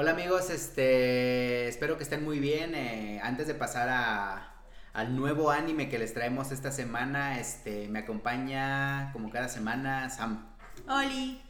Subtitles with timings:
[0.00, 2.76] Hola amigos, este, espero que estén muy bien.
[2.76, 4.54] Eh, antes de pasar a,
[4.92, 10.54] al nuevo anime que les traemos esta semana, este, me acompaña como cada semana Sam.
[10.86, 11.42] Oli.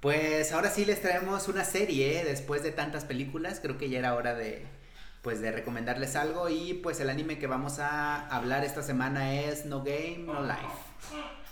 [0.00, 2.24] Pues ahora sí les traemos una serie ¿eh?
[2.24, 3.60] después de tantas películas.
[3.60, 4.64] Creo que ya era hora de,
[5.20, 6.48] pues, de recomendarles algo.
[6.48, 10.64] Y pues el anime que vamos a hablar esta semana es No Game No Life.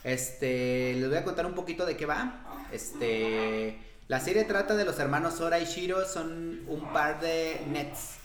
[0.04, 2.66] Este, les voy a contar un poquito de qué va.
[2.72, 8.16] Este, la serie trata de los hermanos Sora y Shiro, son un par de nets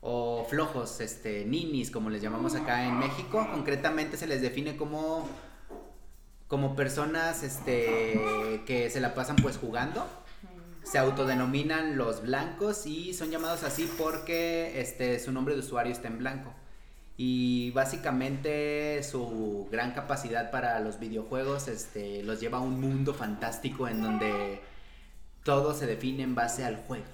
[0.00, 3.46] o flojos, este, ninis, como les llamamos acá en México.
[3.52, 5.28] Concretamente se les define como
[6.48, 10.04] como personas este que se la pasan pues jugando.
[10.82, 16.08] Se autodenominan los blancos y son llamados así porque este su nombre de usuario está
[16.08, 16.52] en blanco.
[17.16, 23.86] Y básicamente su gran capacidad para los videojuegos este los lleva a un mundo fantástico
[23.86, 24.67] en donde
[25.44, 27.06] todo se define en base al juego.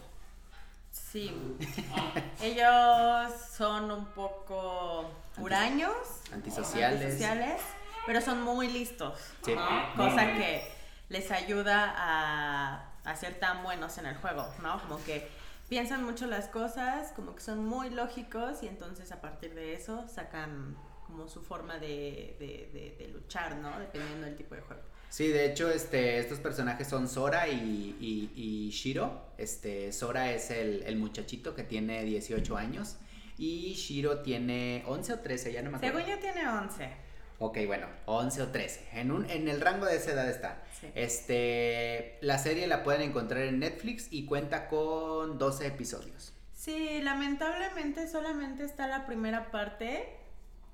[0.91, 1.33] Sí.
[2.43, 5.93] Ellos son un poco huraños,
[6.33, 7.01] Antisociales.
[7.03, 7.61] antisociales,
[8.07, 9.19] pero son muy listos.
[9.45, 9.55] Sí.
[9.55, 9.95] ¿no?
[9.97, 10.63] Cosa que
[11.09, 14.81] les ayuda a, a ser tan buenos en el juego, ¿no?
[14.83, 15.29] Como que
[15.69, 20.07] piensan mucho las cosas, como que son muy lógicos y entonces a partir de eso
[20.09, 23.79] sacan como su forma de, de- de- de luchar, ¿no?
[23.79, 24.83] Dependiendo del tipo de juego.
[25.15, 29.23] Sí, de hecho, este, estos personajes son Sora y, y- y Shiro.
[29.39, 32.97] Este, Sora es el, el muchachito que tiene 18 años
[33.39, 35.99] y Shiro tiene 11 o 13, ya no me acuerdo.
[36.01, 36.91] Según yo tiene 11.
[37.39, 38.89] Ok, bueno, 11 o 13.
[38.95, 40.65] En, un, en el rango de esa edad está.
[40.81, 40.89] Sí.
[40.97, 46.33] Este, la serie la pueden encontrar en Netflix y cuenta con 12 episodios.
[46.55, 50.09] Sí, lamentablemente solamente está la primera parte.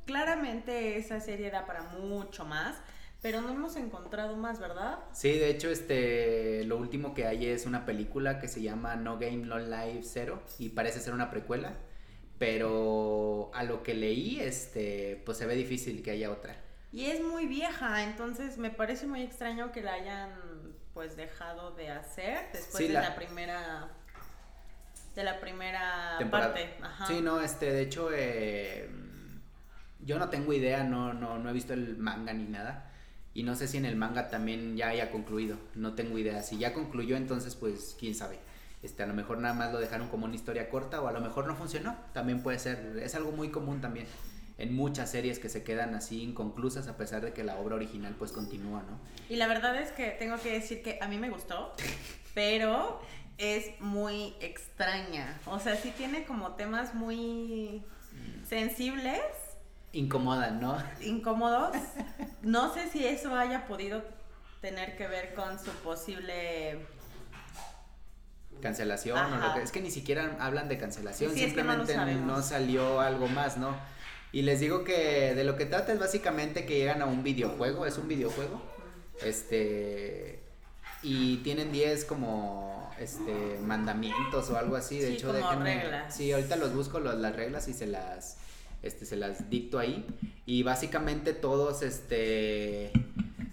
[0.07, 2.77] Claramente esa serie da para mucho más,
[3.23, 4.99] pero no hemos encontrado más, ¿verdad?
[5.13, 9.19] Sí, de hecho, este, lo último que hay es una película que se llama No
[9.19, 11.73] Game No Life Zero y parece ser una precuela,
[12.39, 16.57] pero a lo que leí, este, pues se ve difícil que haya otra.
[16.93, 20.31] Y es muy vieja, entonces me parece muy extraño que la hayan
[20.95, 23.15] pues dejado de hacer después Sí, de la- la...
[23.15, 23.89] primera
[25.15, 26.55] de la primera temporada.
[26.55, 26.75] parte.
[26.83, 27.07] Ajá.
[27.07, 28.89] Sí, no, este, de hecho, eh,
[30.01, 32.90] yo no tengo idea, no, no, no he visto el manga ni nada.
[33.33, 36.43] Y no sé si en el manga también ya haya concluido, no tengo idea.
[36.43, 38.39] Si ya concluyó, entonces pues quién sabe.
[38.83, 41.21] Este, a lo mejor nada más lo dejaron como una historia corta o a lo
[41.21, 41.97] mejor no funcionó.
[42.13, 44.07] También puede ser, es algo muy común también
[44.61, 48.15] en muchas series que se quedan así inconclusas a pesar de que la obra original
[48.19, 49.01] pues continúa, ¿no?
[49.29, 51.75] Y la verdad es que tengo que decir que a mí me gustó,
[52.35, 53.01] pero
[53.39, 55.41] es muy extraña.
[55.47, 57.83] O sea, sí tiene como temas muy
[58.47, 59.21] sensibles,
[59.93, 60.77] Incomodan, ¿no?
[61.03, 61.77] incómodos.
[62.43, 64.03] No sé si eso haya podido
[64.63, 66.87] tener que ver con su posible...
[68.63, 71.77] cancelación o lo que es que ni siquiera hablan de cancelación, Sí, es que no
[71.77, 73.77] lo simplemente no, salió algo más, ¿no?
[74.33, 77.85] Y les digo que de lo que trata es básicamente que llegan a un videojuego,
[77.85, 78.63] es un videojuego.
[79.23, 80.41] Este
[81.03, 86.15] y tienen 10 como este mandamientos o algo así, de Sí, hecho como déjenme- reglas.
[86.15, 88.37] Sí, ahorita los busco los- las reglas y se las
[88.83, 90.07] este se las dicto ahí
[90.47, 92.93] y básicamente todos este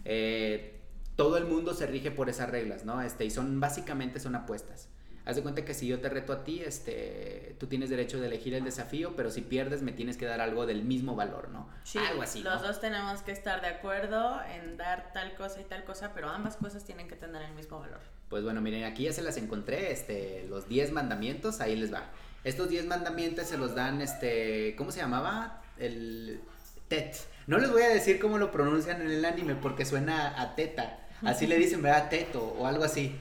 [0.05, 0.77] eh,
[1.17, 3.01] todo el mundo se rige por esas reglas, ¿no?
[3.01, 4.87] Este, y son, básicamente son apuestas.
[5.25, 8.27] Haz de cuenta que si yo te reto a ti, este, tú tienes derecho de
[8.27, 11.67] elegir el desafío, pero si pierdes me tienes que dar algo del mismo valor, ¿no?
[11.83, 12.67] Sí, algo así, los ¿no?
[12.67, 16.55] dos tenemos que estar de acuerdo en dar tal cosa y tal cosa, pero ambas
[16.55, 17.99] cosas tienen que tener el mismo valor.
[18.29, 22.03] Pues bueno, miren, aquí ya se las encontré, este, los 10 mandamientos, ahí les va.
[22.47, 25.61] Estos 10 mandamientos se los dan, este, ¿cómo se llamaba?
[25.77, 26.39] El
[26.87, 27.17] Tet.
[27.45, 30.97] No les voy a decir cómo lo pronuncian en el anime porque suena a teta.
[31.25, 32.07] Así le dicen, ¿verdad?
[32.09, 33.19] Teto o algo así.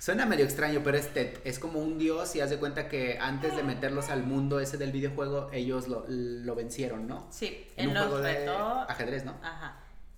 [0.00, 1.40] Suena medio extraño, pero es Tet.
[1.44, 4.78] Es como un dios y haz de cuenta que antes de meterlos al mundo ese
[4.78, 7.28] del videojuego, ellos lo, lo vencieron, ¿no?
[7.30, 8.48] Sí, En él un los juego de
[8.88, 9.36] ajedrez, ¿no?
[9.44, 9.76] Ajá,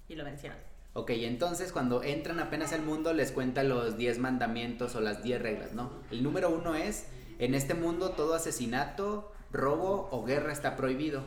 [0.09, 0.57] y lo vencieron.
[0.95, 5.43] Ok, entonces cuando entran apenas al mundo les cuenta los 10 mandamientos o las 10
[5.43, 5.93] reglas, ¿no?
[6.11, 7.05] El número uno es,
[7.39, 11.23] en este mundo todo asesinato, robo o guerra está prohibido.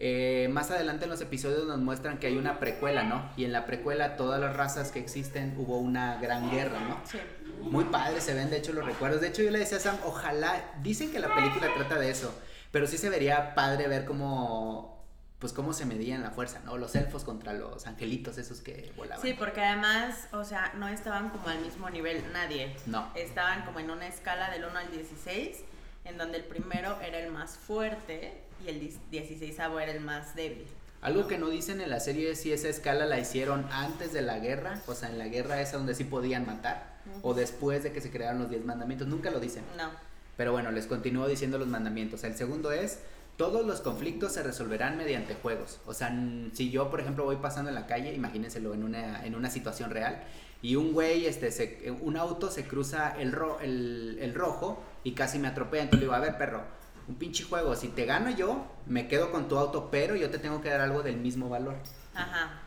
[0.00, 3.28] Eh, más adelante en los episodios nos muestran que hay una precuela, ¿no?
[3.36, 7.00] Y en la precuela todas las razas que existen hubo una gran guerra, ¿no?
[7.04, 7.18] Sí.
[7.62, 9.20] Muy padre se ven, de hecho, los recuerdos.
[9.20, 12.32] De hecho, yo le decía a Sam, ojalá, dicen que la película trata de eso,
[12.70, 14.97] pero sí se vería padre ver cómo,
[15.38, 16.76] pues cómo se medían la fuerza, ¿no?
[16.76, 19.22] Los elfos contra los angelitos esos que volaban.
[19.24, 22.74] Sí, porque además, o sea, no estaban como al mismo nivel nadie.
[22.86, 23.08] No.
[23.14, 25.58] Estaban como en una escala del 1 al 16,
[26.04, 28.80] en donde el primero era el más fuerte y el
[29.10, 30.66] 16 era el más débil.
[31.00, 34.22] Algo que no dicen en la serie es si esa escala la hicieron antes de
[34.22, 37.92] la guerra, o sea, en la guerra esa donde sí podían matar, o después de
[37.92, 39.62] que se crearon los 10 mandamientos, nunca lo dicen.
[39.76, 39.90] No.
[40.36, 42.24] Pero bueno, les continúo diciendo los mandamientos.
[42.24, 42.98] El segundo es,
[43.38, 45.78] todos los conflictos se resolverán mediante juegos.
[45.86, 46.12] O sea,
[46.52, 49.90] si yo, por ejemplo, voy pasando en la calle, imagínenselo en una, en una situación
[49.90, 50.24] real,
[50.60, 53.32] y un güey, este, un auto se cruza el,
[53.62, 55.84] el, el rojo y casi me atropella.
[55.84, 56.62] Entonces le digo, a ver, perro,
[57.06, 60.38] un pinche juego, si te gano yo, me quedo con tu auto, pero yo te
[60.40, 61.76] tengo que dar algo del mismo valor.
[62.14, 62.62] Ajá.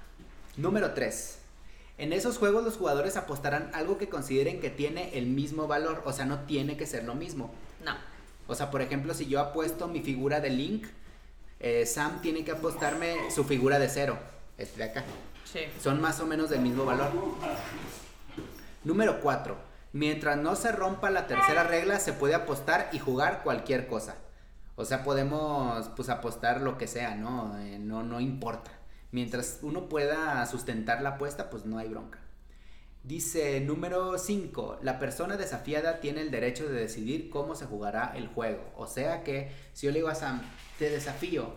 [0.56, 1.38] Número 3.
[1.98, 6.14] En esos juegos los jugadores apostarán algo que consideren que tiene el mismo valor, o
[6.14, 7.52] sea, no tiene que ser lo mismo.
[8.52, 10.86] O sea, por ejemplo, si yo apuesto mi figura de Link,
[11.62, 14.18] eh, Sam tiene que apostarme su figura de cero,
[14.58, 15.06] este de acá.
[15.46, 15.62] Sí.
[15.82, 17.12] Son más o menos del mismo valor.
[18.84, 19.56] Número 4.
[19.94, 24.16] Mientras no se rompa la tercera regla, se puede apostar y jugar cualquier cosa.
[24.76, 27.58] O sea, podemos pues apostar lo que sea, ¿no?
[27.58, 28.72] Eh, no, no importa.
[29.12, 32.20] Mientras uno pueda sustentar la apuesta, pues no hay bronca.
[33.04, 38.28] Dice número 5, la persona desafiada tiene el derecho de decidir cómo se jugará el
[38.28, 38.72] juego.
[38.76, 40.42] O sea que si yo le digo a Sam,
[40.78, 41.52] te desafío,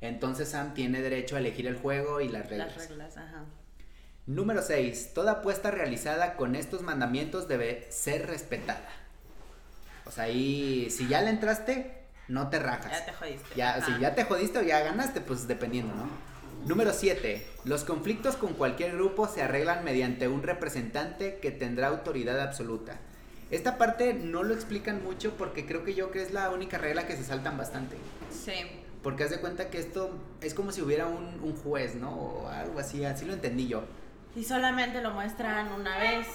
[0.00, 2.76] entonces Sam tiene derecho a elegir el juego y las reglas.
[2.76, 3.44] Las reglas, ajá.
[4.26, 8.90] Número 6, toda apuesta realizada con estos mandamientos debe ser respetada.
[10.04, 12.92] O sea, ahí, si ya le entraste, no te rajas.
[12.92, 13.54] Ya te jodiste.
[13.54, 16.08] Ya, si ya te jodiste o ya ganaste, pues dependiendo, ¿no?
[16.66, 17.46] Número 7.
[17.64, 22.98] Los conflictos con cualquier grupo se arreglan mediante un representante que tendrá autoridad absoluta.
[23.50, 27.06] Esta parte no lo explican mucho porque creo que yo que es la única regla
[27.06, 27.96] que se saltan bastante.
[28.30, 28.52] Sí.
[29.02, 30.10] Porque haz de cuenta que esto
[30.42, 32.10] es como si hubiera un, juez, ¿no?
[32.10, 33.84] O algo así, así lo entendí yo.
[34.36, 36.26] Y solamente lo muestran una vez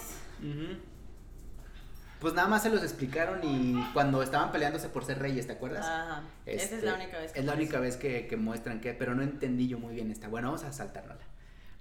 [2.23, 5.85] pues nada más se los explicaron y cuando estaban peleándose por ser reyes, ¿te acuerdas?
[5.85, 6.23] Ajá.
[6.45, 9.13] Esa es la este, única vez que Es la única vez que, muestran que, pero
[9.13, 10.29] no entendí yo muy bien esta.
[10.29, 11.25] Bueno, vamos a saltárnosla.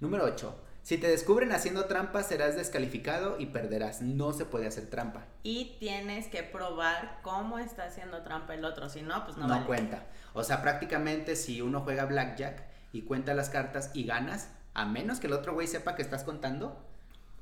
[0.01, 0.53] Número 8.
[0.81, 4.01] Si te descubren haciendo trampa, serás descalificado y perderás.
[4.01, 5.23] No se puede hacer trampa.
[5.43, 8.89] Y tienes que probar cómo está haciendo trampa el otro.
[8.89, 9.47] Si no, pues no.
[9.47, 10.03] No cuenta.
[10.33, 15.21] O sea, prácticamente si uno juega blackjack y cuenta las cartas y ganas, a menos
[15.21, 16.77] que el otro güey sepa que estás contando,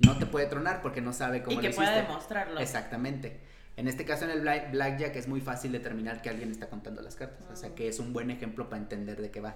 [0.05, 2.59] no te puede tronar porque no sabe cómo y que pueda demostrarlo.
[2.59, 3.39] Exactamente.
[3.77, 7.15] En este caso, en el blackjack es muy fácil determinar que alguien está contando las
[7.15, 7.47] cartas.
[7.51, 9.55] O sea que es un buen ejemplo para entender de qué va.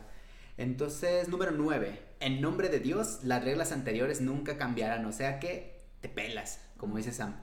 [0.57, 2.00] Entonces, número 9.
[2.21, 5.06] En nombre de Dios, las reglas anteriores nunca cambiarán.
[5.06, 7.36] O sea que te pelas, como dice Sam.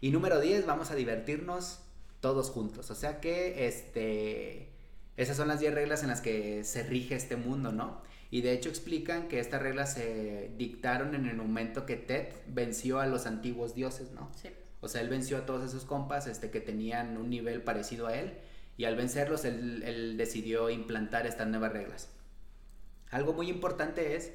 [0.00, 1.80] Y número 10, vamos a divertirnos
[2.20, 2.90] todos juntos.
[2.90, 4.70] O sea que, este.
[5.16, 8.02] Esas son las 10 reglas en las que se rige este mundo, ¿no?
[8.34, 12.98] Y de hecho explican que estas reglas se dictaron en el momento que Ted venció
[12.98, 14.28] a los antiguos dioses, ¿no?
[14.34, 14.48] Sí.
[14.80, 18.16] O sea, él venció a todos esos compas este, que tenían un nivel parecido a
[18.16, 18.32] él
[18.76, 22.08] y al vencerlos él, decidió implantar estas nuevas reglas.
[23.12, 24.32] Algo muy importante es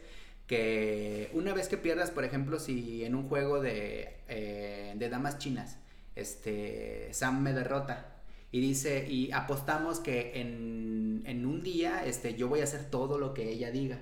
[0.48, 5.40] que una vez que pierdas, por ejemplo, si en un juego de, eh, de damas
[5.40, 5.76] chinas,
[6.16, 8.20] este, Sam me derrota,
[8.52, 13.18] y dice, y apostamos que en, en, un día este, yo voy a hacer todo
[13.18, 14.00] lo que ella diga.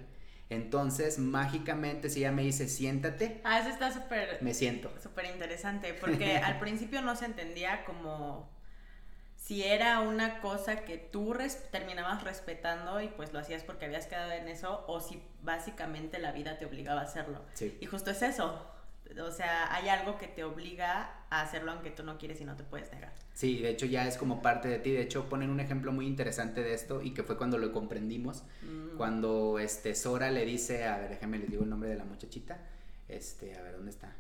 [0.50, 3.42] Entonces, mágicamente, si ella me dice, siéntate.
[3.44, 4.42] Ah, eso está súper.
[4.42, 4.92] Me siento.
[5.02, 8.50] Súper interesante, porque al principio no se entendía como
[9.36, 11.36] si era una cosa que tú
[11.72, 16.31] terminabas respetando y pues lo hacías porque habías quedado en eso, o si básicamente la
[16.31, 17.42] vida te obligaba a hacerlo.
[17.54, 17.78] Sí.
[17.80, 18.66] Y justo es eso.
[19.21, 22.56] O sea, hay algo que te obliga a hacerlo aunque tú no quieres y no
[22.56, 23.13] te puedes negar.
[23.33, 24.92] Sí, de hecho ya es como parte de ti.
[24.92, 28.44] De hecho ponen un ejemplo muy interesante de esto y que fue cuando lo comprendimos.
[28.61, 28.97] Mm.
[28.97, 32.59] Cuando este Sora le dice, a ver, déjame les digo el nombre de la muchachita.
[33.07, 34.16] Este, a ver, ¿dónde está?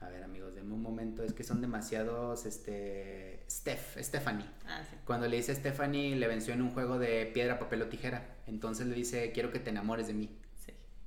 [0.00, 4.46] A ver, amigos, denme un momento, es que son demasiados, este, Steph, Stephanie.
[4.66, 4.96] Ah, sí.
[5.04, 8.36] Cuando le dice Stephanie, le venció en un juego de piedra, papel o tijera.
[8.46, 10.30] Entonces le dice, quiero que te enamores de mí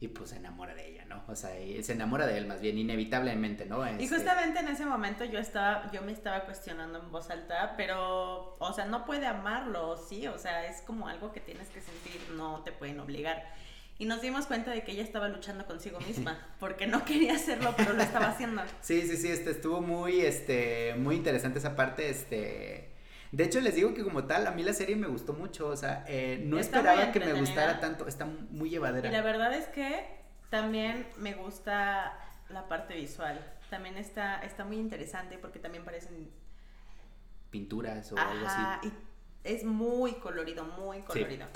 [0.04, 1.24] y pues se enamora de ella, ¿no?
[1.28, 3.86] O sea, se enamora de él más bien, inevitablemente, ¿no?
[3.88, 7.76] Y este justamente en ese momento yo estaba, yo me estaba cuestionando en voz alta,
[7.78, 11.80] pero, o sea, no puede amarlo, sí, o sea, es como algo que tienes que
[11.80, 13.44] sentir, no te pueden obligar.
[13.98, 17.74] Y nos dimos cuenta de que ella estaba luchando consigo misma, porque no quería hacerlo,
[17.78, 18.62] pero lo estaba haciendo.
[18.82, 22.93] Sí, sí, sí, este, estuvo muy, este, muy interesante esa parte, este...
[23.34, 25.76] De hecho, les digo que como tal, a mí la serie me gustó mucho, o
[25.76, 29.10] sea, eh, no esperaba que me gustara tanto, está muy llevadera.
[29.10, 30.06] Y la verdad es que
[30.52, 32.16] también me gusta
[32.50, 36.30] la parte visual, también está, está muy interesante porque también parecen...
[37.50, 38.88] Pinturas o algo así.
[38.88, 38.94] Y
[39.44, 41.48] es muy colorido, muy colorido.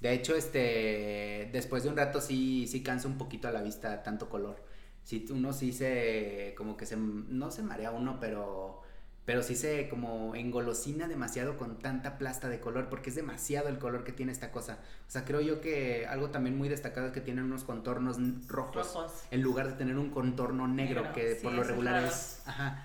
[0.00, 4.02] De hecho, este, después de un rato sí, sí cansa un poquito a la vista
[4.02, 4.64] tanto color.
[5.02, 8.85] Si uno sí se, como que se, no se marea uno, pero
[9.26, 13.78] pero sí se como engolosina demasiado con tanta plasta de color, porque es demasiado el
[13.78, 14.78] color que tiene esta cosa.
[15.08, 18.96] O sea, creo yo que algo también muy destacado es que tienen unos contornos rojos,
[19.32, 22.40] en lugar de tener un contorno negro, que por lo regular es...
[22.46, 22.84] Ajá.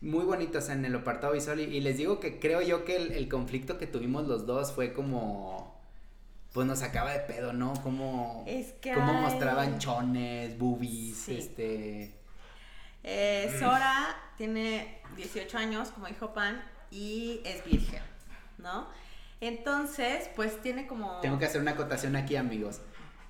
[0.00, 1.60] muy bonitos en el apartado visual.
[1.60, 5.76] Y, les digo que creo yo que el, conflicto que tuvimos los dos fue como.
[6.52, 7.74] Pues nos sacaba de pedo, ¿no?
[7.82, 8.44] Como.
[8.48, 8.92] Es que.
[8.92, 12.15] Como mostraban chones, boobies, este.
[13.08, 18.02] Eh, Sora tiene 18 años, como dijo Pan, y es virgen,
[18.58, 18.88] ¿no?
[19.40, 21.20] Entonces, pues tiene como...
[21.20, 22.80] Tengo que hacer una acotación aquí, amigos.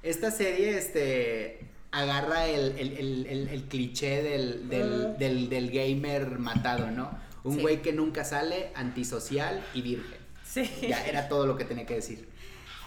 [0.03, 7.11] Esta serie, este, agarra el, cliché del, del, gamer matado, ¿no?
[7.45, 10.19] Un güey que nunca sale, antisocial y virgen.
[10.43, 10.71] Sí.
[10.89, 12.29] Ya era todo lo que tenía que decir.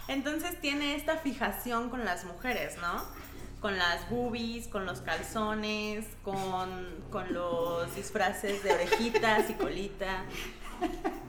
[0.08, 3.04] Entonces tiene esta fijación con las mujeres, ¿no?
[3.60, 10.24] Con las boobies, con los calzones, con, con los disfraces de orejitas y colita.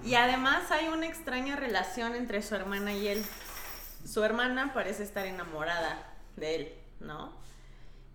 [0.05, 3.25] Y además hay una extraña relación entre su hermana y él.
[4.05, 7.33] Su hermana parece estar enamorada de él, ¿no?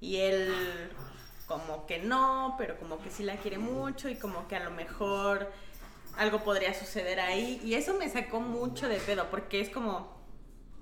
[0.00, 0.90] Y él
[1.46, 4.70] como que no, pero como que sí la quiere mucho y como que a lo
[4.70, 5.50] mejor
[6.16, 7.60] algo podría suceder ahí.
[7.64, 10.16] Y eso me sacó mucho de pedo porque es como,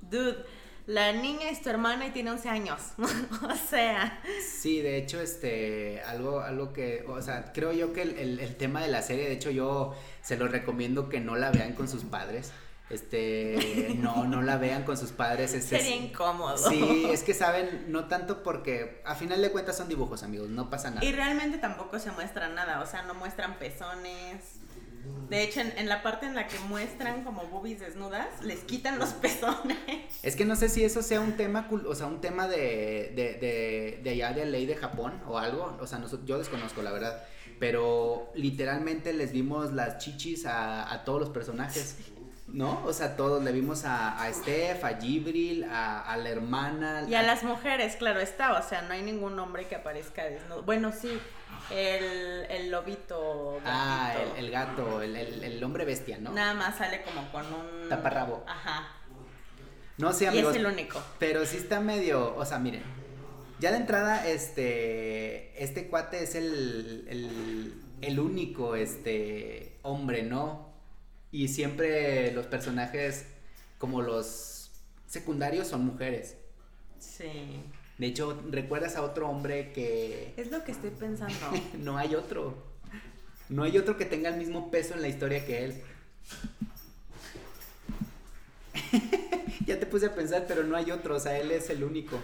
[0.02, 0.44] dude,
[0.86, 2.80] la niña es tu hermana y tiene 11 años.
[2.98, 4.20] o sea.
[4.40, 8.82] Sí, de hecho, este, algo, algo que, o sea, creo yo que el, el tema
[8.82, 12.04] de la serie, de hecho yo se los recomiendo que no la vean con sus
[12.04, 12.52] padres.
[12.90, 15.50] Este, no, no la vean con sus padres.
[15.50, 16.56] Sería incómodo.
[16.58, 20.68] Sí, es que saben, no tanto porque a final de cuentas son dibujos, amigos, no
[20.68, 21.04] pasa nada.
[21.04, 24.60] Y realmente tampoco se muestra nada, o sea, no muestran pezones.
[25.28, 29.10] De hecho, en, la parte en la que muestran como boobies desnudas, les quitan los
[29.14, 29.78] pezones.
[30.22, 33.34] Es que no sé si eso sea un tema, o sea, un tema de, de,
[33.40, 35.76] de, de allá de ley de Japón o algo.
[35.80, 37.24] O sea, yo desconozco, la verdad
[37.58, 41.96] pero literalmente les vimos las chichis a, todos los personajes.
[42.54, 42.82] ¿No?
[42.84, 47.04] O sea, todos le vimos a, a Steph, a Gibril, a, la hermana.
[47.08, 48.58] Y a, las mujeres, claro está.
[48.58, 50.62] O sea, no hay ningún hombre que aparezca desnudo.
[50.62, 51.18] Bueno, sí,
[51.70, 53.58] el, el lobito.
[53.66, 56.32] Ah, el, gato, el, el, hombre bestia, ¿no?
[56.32, 57.88] Nada más sale como con un.
[57.88, 58.44] Taparrabo.
[58.46, 58.88] Ajá.
[59.98, 60.54] No sé, amigos.
[60.54, 61.02] Y es el único.
[61.18, 62.36] Pero sí está medio.
[62.36, 62.82] O sea, miren
[63.64, 70.63] ya de entrada, este, este cuate es el, el, único, este, hombre, ¿no?
[71.34, 73.26] Y siempre los personajes,
[73.78, 74.70] como los
[75.08, 76.36] secundarios, son mujeres.
[77.00, 77.60] Sí.
[77.98, 80.32] De hecho, ¿recuerdas a otro hombre que...
[80.36, 81.34] Es lo que estoy pensando.
[81.80, 82.54] no hay otro.
[83.48, 85.82] No hay otro que tenga el mismo peso en la historia que él.
[89.66, 92.20] ya te puse a pensar, pero no hay otro, o sea, él es el único.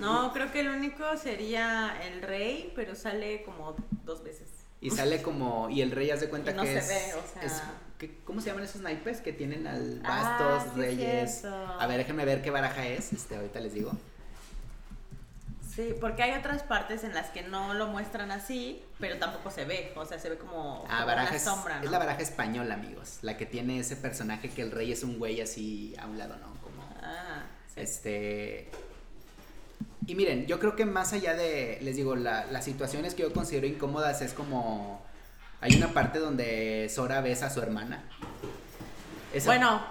[0.00, 4.48] No, creo que el único sería el rey, pero sale como dos veces.
[4.86, 7.82] Y sale como, y el rey hace cuenta no que se ve, o sea...
[8.24, 11.44] ¿Cómo se llaman esos naipes que tienen al bastos, ah, reyes?
[11.46, 13.92] A ver, déjenme ver qué baraja es, este, ahorita les digo.
[15.74, 19.64] Sí, porque hay otras partes en las que no lo muestran así, pero tampoco se
[19.64, 21.84] ve, o sea, se ve como, ah, una sombra, ¿no?
[21.84, 25.18] Es la baraja española, amigos, la que tiene ese personaje que el rey es un
[25.18, 26.54] güey así a un lado, ¿no?
[26.60, 27.80] Como, ah, sí.
[27.80, 28.70] Este,
[30.06, 33.32] y miren, yo creo que más allá de, les digo, la, las situaciones que yo
[33.32, 35.04] considero incómodas es como,
[35.60, 38.04] hay una parte donde Sora besa a su hermana.
[39.44, 39.82] bueno,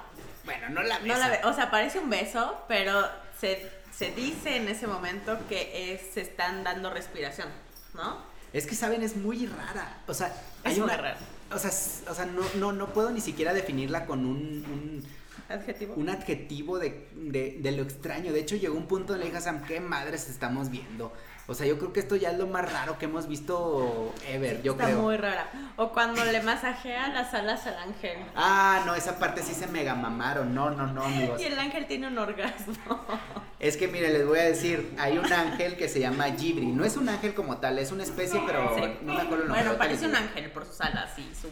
[0.45, 1.13] bueno, no la besa.
[1.13, 3.05] No la o sea, parece un beso, pero
[3.39, 7.47] se, se dice en ese momento que es, se están dando respiración,
[7.93, 8.17] ¿no?
[8.53, 9.01] Es que, ¿saben?
[9.03, 9.97] Es muy rara.
[10.07, 10.33] O sea,
[10.63, 11.17] es muy rara.
[11.51, 11.71] O sea,
[12.09, 15.03] o sea no, no, no puedo ni siquiera definirla con un
[15.49, 15.93] ¿Adjetivo?
[15.95, 18.33] Un adjetivo de, de, de, lo extraño.
[18.33, 21.13] De hecho, llegó un punto en le dije a Sam, ¿qué madres estamos viendo?
[21.47, 24.63] O sea, yo creo que esto ya es lo más raro que hemos visto ever,
[24.63, 24.99] yo Está creo.
[24.99, 25.47] muy rara.
[25.75, 28.17] O cuando le masajea las alas al ángel.
[28.35, 30.55] Ah, no, esa parte sí se mega mamaron.
[30.55, 31.39] No, no, no, amigos.
[31.39, 32.75] Y el ángel tiene un orgasmo.
[33.57, 36.67] Es que, mire, les voy a decir, hay un ángel que se llama Gibri.
[36.67, 39.63] No es un ángel como tal, es una especie, pero no me acuerdo el nombre.
[39.63, 41.47] Bueno, parece un ángel por sus alas y su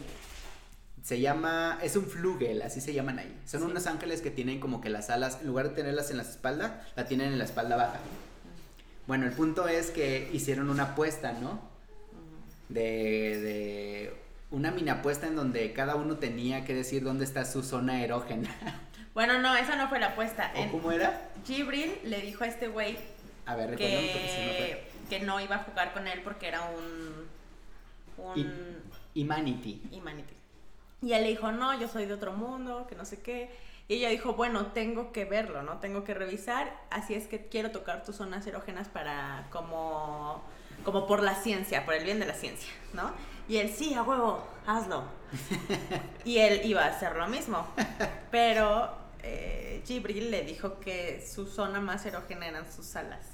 [1.04, 3.38] se llama, es un flugel, así se llaman ahí.
[3.44, 6.22] Son unos ángeles que tienen como que las alas, en lugar de tenerlas en la
[6.22, 7.98] espalda, la tienen en la espalda baja.
[9.06, 11.60] Bueno, el punto es que hicieron una apuesta, ¿no?
[12.70, 14.14] De, de
[14.50, 18.48] una mini apuesta en donde cada uno tenía que decir dónde está su zona erógena.
[19.14, 20.52] Bueno, no, esa no fue la apuesta.
[20.56, 21.30] ¿O ¿Cómo era?
[21.46, 22.98] Gibril le dijo a este güey
[23.46, 27.28] a ver, que, no que no iba a jugar con él porque era un...
[28.18, 28.82] un...
[29.14, 29.82] Humanity.
[29.92, 30.34] Humanity.
[31.04, 33.50] Y él le dijo, no, yo soy de otro mundo, que no sé qué.
[33.88, 35.78] Y ella dijo, bueno, tengo que verlo, ¿no?
[35.78, 40.42] Tengo que revisar, así es que quiero tocar tus zonas erógenas para como,
[40.82, 43.12] como por la ciencia, por el bien de la ciencia, ¿no?
[43.50, 45.04] Y él, sí, a huevo, hazlo.
[46.24, 47.66] y él iba a hacer lo mismo.
[48.30, 48.90] Pero
[49.22, 53.26] eh, Gibril le dijo que su zona más erógena eran sus alas.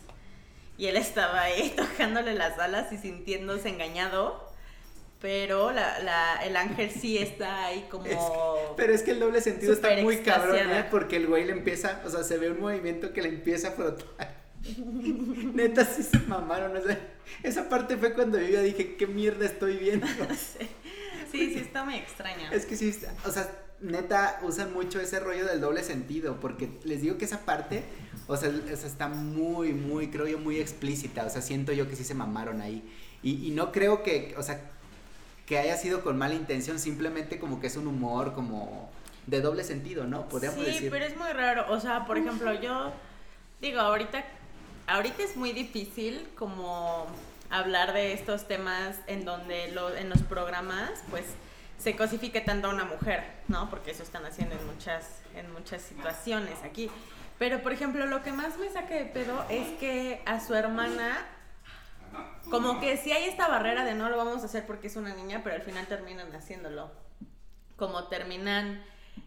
[0.77, 4.50] Y él estaba ahí tocándole las alas y sintiéndose engañado
[5.21, 8.05] pero la, la, el ángel sí está ahí como...
[8.77, 10.87] pero es que el doble sentido está muy cabrón, ¿eh?
[10.91, 13.73] Porque el güey le empieza, o sea, se ve un movimiento que le empieza a
[13.73, 14.41] frotar.
[14.65, 16.99] Neta, sí se mamaron, o sea,
[17.43, 20.07] esa parte fue cuando yo dije, ¿qué mierda estoy viendo?
[21.31, 22.51] sí, sí, está muy extraña.
[22.51, 22.95] Es que sí,
[23.27, 23.51] o sea,
[23.81, 27.83] neta, usan mucho ese rollo del doble sentido, porque les digo que esa parte,
[28.27, 28.51] o sea,
[28.87, 32.63] está muy, muy, creo yo, muy explícita, o sea, siento yo que sí se mamaron
[32.63, 32.83] ahí.
[33.23, 34.71] Y, y no creo que, o sea,
[35.51, 38.89] que haya sido con mala intención, simplemente como que es un humor como
[39.27, 40.29] de doble sentido, ¿no?
[40.29, 42.93] Podríamos sí, pero es muy raro, o sea, por ejemplo, yo
[43.61, 44.25] digo, ahorita,
[44.87, 47.05] ahorita es muy difícil como
[47.51, 51.25] hablar de estos temas en donde lo, en los programas, pues
[51.81, 53.69] se cosifique tanto a una mujer, ¿no?
[53.71, 56.89] Porque eso están haciendo en muchas, en muchas situaciones aquí.
[57.41, 61.27] Pero, por ejemplo, lo que más me saca de pedo es que a su hermana
[62.51, 65.15] como que si hay esta barrera de no lo vamos a hacer porque es una
[65.15, 66.91] niña, pero al final terminan haciéndolo.
[67.77, 68.83] Como terminan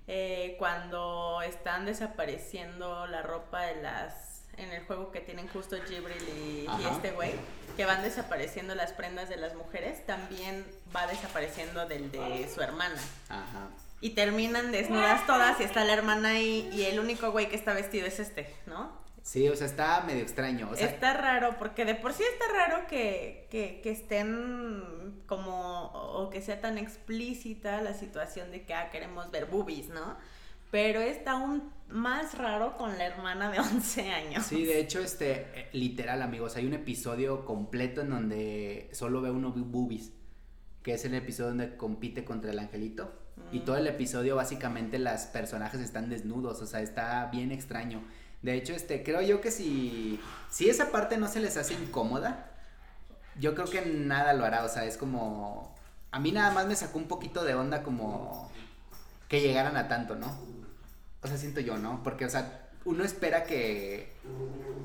[0.07, 6.23] eh, cuando están desapareciendo la ropa de las en el juego que tienen justo Jibril
[6.29, 7.33] y, este güey,
[7.75, 10.65] que van desapareciendo las prendas de las mujeres, también
[10.95, 13.01] va desapareciendo del de su hermana.
[13.29, 13.69] Ajá.
[13.99, 17.73] Y terminan desnudas todas y está la hermana ahí y el único güey que está
[17.73, 18.91] vestido es este, ¿no?
[19.23, 20.69] Sí, o sea, está medio extraño.
[20.69, 25.85] O sea, está raro, porque de por sí está raro que, que, que, estén como,
[25.93, 30.17] o que sea tan explícita la situación de que, ah, queremos ver boobies, ¿no?
[30.71, 34.45] Pero está aún más raro con la hermana de 11 años.
[34.45, 39.31] Sí, de hecho, este, eh, literal, amigos, hay un episodio completo en donde solo ve
[39.31, 40.11] uno boobies,
[40.81, 43.13] que es el episodio donde compite contra el angelito.
[43.53, 43.65] Y mm.
[43.65, 48.03] todo el episodio, básicamente, las personajes están desnudos, o sea, está bien extraño.
[48.43, 50.19] De hecho, este, creo yo que si,
[50.51, 52.51] si esa parte no se les hace incómoda,
[53.39, 55.73] yo creo que nada lo hará, o sea, es como,
[56.11, 58.51] a mí nada más me sacó un poquito de onda como
[59.29, 60.37] que llegaran a tanto, ¿no?
[61.21, 62.03] O sea, siento yo, ¿no?
[62.03, 64.11] Porque, o sea, uno espera que...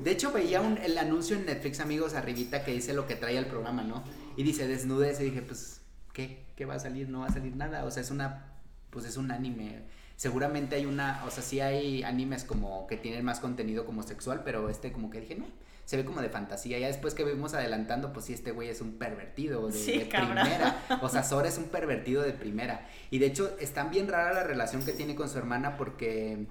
[0.03, 3.37] De hecho, veía un, el anuncio en Netflix, amigos, arribita, que dice lo que trae
[3.37, 4.05] el programa, ¿no?
[4.37, 5.81] Y dice desnudez, y dije, pues,
[6.13, 6.45] ¿qué?
[6.55, 7.09] ¿Qué va a salir?
[7.09, 8.45] No va a salir nada, o sea, es una...
[8.89, 9.83] Pues es un anime
[10.19, 14.41] seguramente hay una, o sea, sí hay animes como que tienen más contenido como sexual,
[14.43, 15.45] pero este como que dije, no,
[15.85, 16.77] se ve como de fantasía.
[16.77, 20.83] Ya después que vimos adelantando, pues sí, este güey es un pervertido de, primera.
[21.01, 22.85] O sea, Sora es un pervertido de primera.
[23.11, 26.47] Y de hecho, es tan bien rara la relación que tiene con su hermana porque,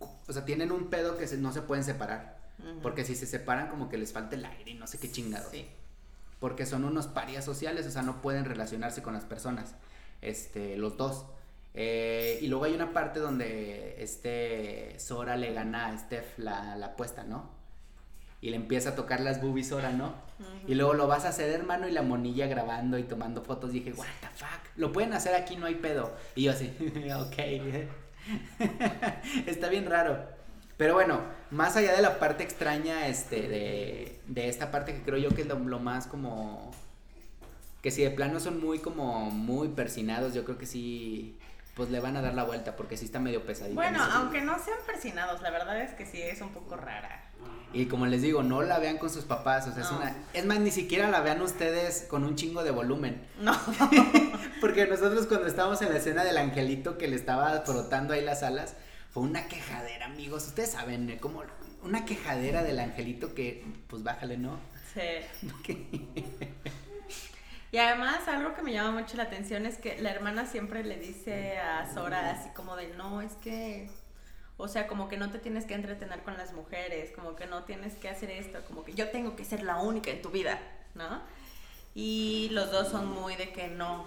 [0.00, 2.36] o sea, tienen un pedo que no se pueden separar.
[2.82, 5.48] Porque si se separan, como que les falta el aire y no sé qué chingado.
[5.52, 5.68] Sí.
[6.40, 9.76] Porque son unos parias sociales, o sea, no pueden relacionarse con las personas.
[10.20, 11.26] Este, los dos.
[11.74, 16.86] Eh, y luego hay una parte donde este Sora le gana a Steph la, la
[16.86, 17.50] apuesta, ¿no?
[18.40, 20.14] Y le empieza a tocar las boobies Sora, ¿no?
[20.66, 23.72] Y luego lo vas a hacer, hermano, y la monilla grabando y tomando fotos.
[23.72, 26.14] Dije, what the fuck, lo pueden hacer aquí, no hay pedo.
[26.34, 26.66] Y yo así,
[27.16, 27.38] ok.
[29.46, 30.18] Está bien raro.
[30.76, 35.18] Pero bueno, más allá de la parte extraña, este, de, de esta parte que creo
[35.18, 36.72] yo que es lo, lo más como
[37.80, 41.36] que si de plano son muy como muy persinados, yo creo que sí
[41.74, 43.74] pues le van a dar la vuelta porque sí está medio pesadito.
[43.74, 47.24] Bueno, aunque no sean persinados, la verdad es que sí es un poco rara.
[47.72, 50.16] Y como les digo, no la vean con sus papás, o sea, es una...
[50.32, 53.26] Es más, ni siquiera la vean ustedes con un chingo de volumen.
[53.40, 53.52] No.
[54.60, 58.44] porque nosotros cuando estábamos en la escena del angelito que le estaba frotando ahí las
[58.44, 58.76] alas,
[59.10, 60.46] fue una quejadera, amigos.
[60.46, 61.18] Ustedes saben, ¿eh?
[61.18, 61.42] como
[61.82, 64.60] una quejadera del angelito que, pues bájale, ¿no?
[64.94, 65.00] Sí.
[67.74, 70.96] Y además algo que me llama mucho la atención es que la hermana siempre le
[70.96, 73.90] dice a Sora así como de, no, es que,
[74.56, 77.64] o sea, como que no te tienes que entretener con las mujeres, como que no
[77.64, 80.60] tienes que hacer esto, como que yo tengo que ser la única en tu vida,
[80.94, 81.20] ¿no?
[81.96, 84.04] Y los dos son muy de que no,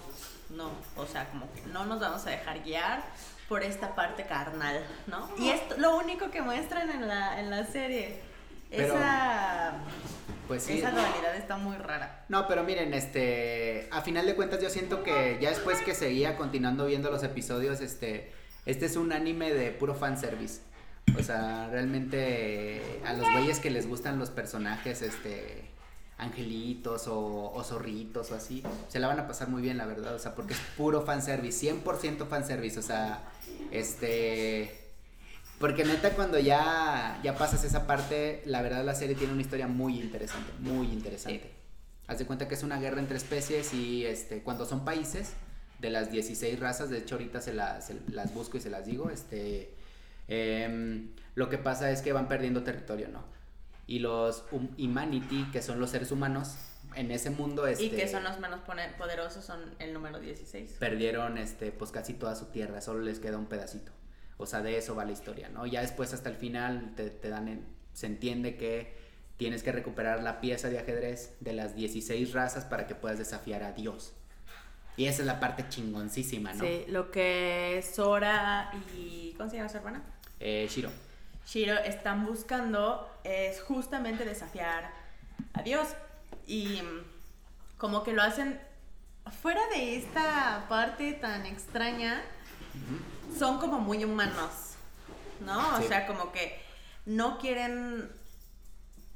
[0.50, 3.04] no, o sea, como que no nos vamos a dejar guiar
[3.50, 5.30] por esta parte carnal, ¿no?
[5.40, 8.22] Y es lo único que muestran en la, en la serie.
[8.72, 9.67] Esa
[10.48, 10.80] pues sí.
[10.80, 12.26] Esa realidad está muy rara.
[12.30, 16.38] No, pero miren, este, a final de cuentas yo siento que ya después que seguía
[16.38, 18.32] continuando viendo los episodios, este,
[18.66, 20.62] este es un anime de puro fanservice.
[21.18, 25.70] O sea, realmente a los güeyes que les gustan los personajes, este,
[26.18, 30.16] angelitos o, o, zorritos o así, se la van a pasar muy bien, la verdad.
[30.16, 32.80] O sea, porque es puro fanservice, 100% fanservice.
[32.80, 33.24] O sea,
[33.72, 34.87] este
[35.60, 39.68] porque neta, cuando ya, ya pasas esa parte, la verdad la serie tiene una historia
[39.68, 41.52] muy interesante, muy interesante.
[42.08, 45.34] Haz de cuenta que es una guerra entre especies y este, cuando son países
[45.80, 49.74] de las 16 razas, de hecho ahorita se, las busco y se las digo, este,
[50.28, 53.24] em, lo que pasa es que van perdiendo territorio, ¿no?
[53.88, 56.56] Y los humanity, que son los seres humanos,
[56.96, 58.62] en ese mundo este, y que son los menos
[58.98, 60.78] poderosos son el número 16.
[60.80, 63.92] Perdieron este pues casi toda su tierra, solo les queda un pedacito.
[64.38, 65.66] O sea, de eso va la historia, ¿no?
[65.66, 68.96] Ya después hasta el final te, te dan se entiende que
[69.38, 73.64] tienes que recuperar la pieza de ajedrez de las 16 razas para que puedas desafiar
[73.64, 74.14] a Dios.
[74.98, 76.64] Y esa es la parte chingoncísima, ¿no?
[76.64, 79.34] Sí, lo que Sora y...
[79.38, 80.04] ¿Cómo se llama su hermana?
[80.40, 80.90] Eh, Shiro.
[81.46, 84.92] Shiro están buscando es justamente desafiar
[85.54, 85.90] a Dios.
[86.48, 86.82] Y
[87.78, 88.60] como que lo hacen
[89.42, 92.22] fuera de esta parte tan extraña,
[93.38, 94.76] son como muy humanos,
[95.46, 95.78] ¿no?
[95.78, 96.60] O sea, como que
[97.06, 98.10] no quieren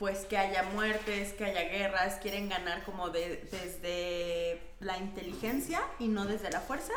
[0.02, 6.08] pues que haya muertes, que haya guerras, quieren ganar como de, desde la inteligencia y
[6.08, 6.94] no desde la fuerza.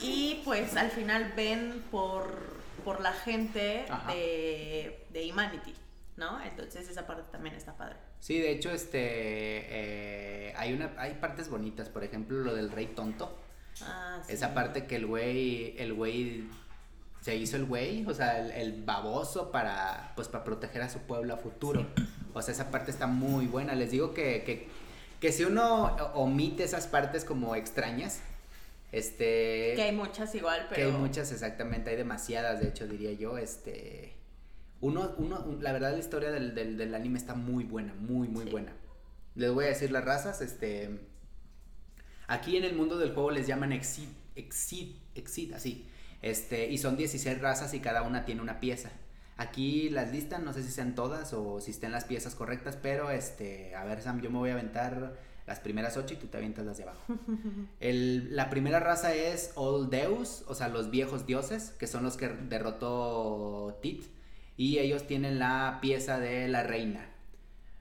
[0.00, 5.74] Y pues al final ven por, por la gente de, de, Humanity,
[6.16, 6.42] ¿no?
[6.42, 7.96] Entonces esa parte también está padre.
[8.20, 12.86] Sí, de hecho, este eh, hay una, hay partes bonitas, por ejemplo, lo del rey
[12.86, 13.38] tonto.
[13.82, 14.32] Ah, sí.
[14.32, 16.48] Esa parte que el güey, el güey
[17.20, 21.34] se hizo el güey, o sea, el, baboso para, pues, para proteger a su pueblo
[21.34, 21.86] a futuro.
[22.32, 23.74] O sea, esa parte está muy buena.
[23.74, 24.68] Les digo que,
[25.20, 28.20] que, si uno omite esas partes como extrañas,
[28.92, 29.74] este...
[29.74, 30.76] Que hay muchas igual, pero...
[30.76, 34.14] Que hay muchas, exactamente, hay demasiadas, de hecho, diría yo, este...
[34.80, 38.72] Uno, uno, la verdad la historia del, del, anime está muy buena, muy, muy buena.
[39.34, 41.00] Les voy a decir las razas, este...
[42.28, 45.86] Aquí en el mundo del juego les llaman Exit, Exit, Exit, así.
[46.22, 48.90] Este, y son 16 razas y cada una tiene una pieza.
[49.38, 53.10] Aquí las listan, no sé si sean todas o si estén las piezas correctas, pero
[53.10, 56.36] este, a ver Sam, yo me voy a aventar las primeras 8 y tú te
[56.36, 57.00] avientas las de abajo.
[57.80, 62.28] la primera raza es Old Deus, o sea, los viejos dioses, que son los que
[62.28, 64.04] derrotó Tit,
[64.56, 67.08] y ellos tienen la pieza de la reina.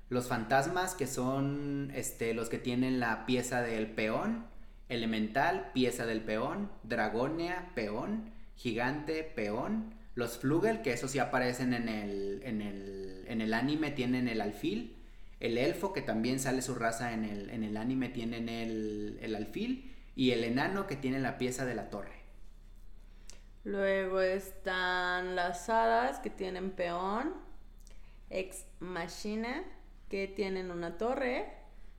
[0.10, 4.46] Los fantasmas, que son este, los que tienen la pieza del peón,
[4.90, 11.90] elemental, pieza del peón, dragonia, peón, gigante, peón, los flugel, que esos sí aparecen en
[11.90, 14.96] el, en el, en el anime, tienen el alfil,
[15.40, 19.36] el elfo, que también sale su raza en el, en el anime, tienen el, el
[19.36, 22.18] alfil, y el enano, que tiene la pieza de la torre.
[23.64, 27.34] Luego están las hadas, que tienen peón,
[28.30, 29.64] ex machina,
[30.10, 31.52] que tienen una torre,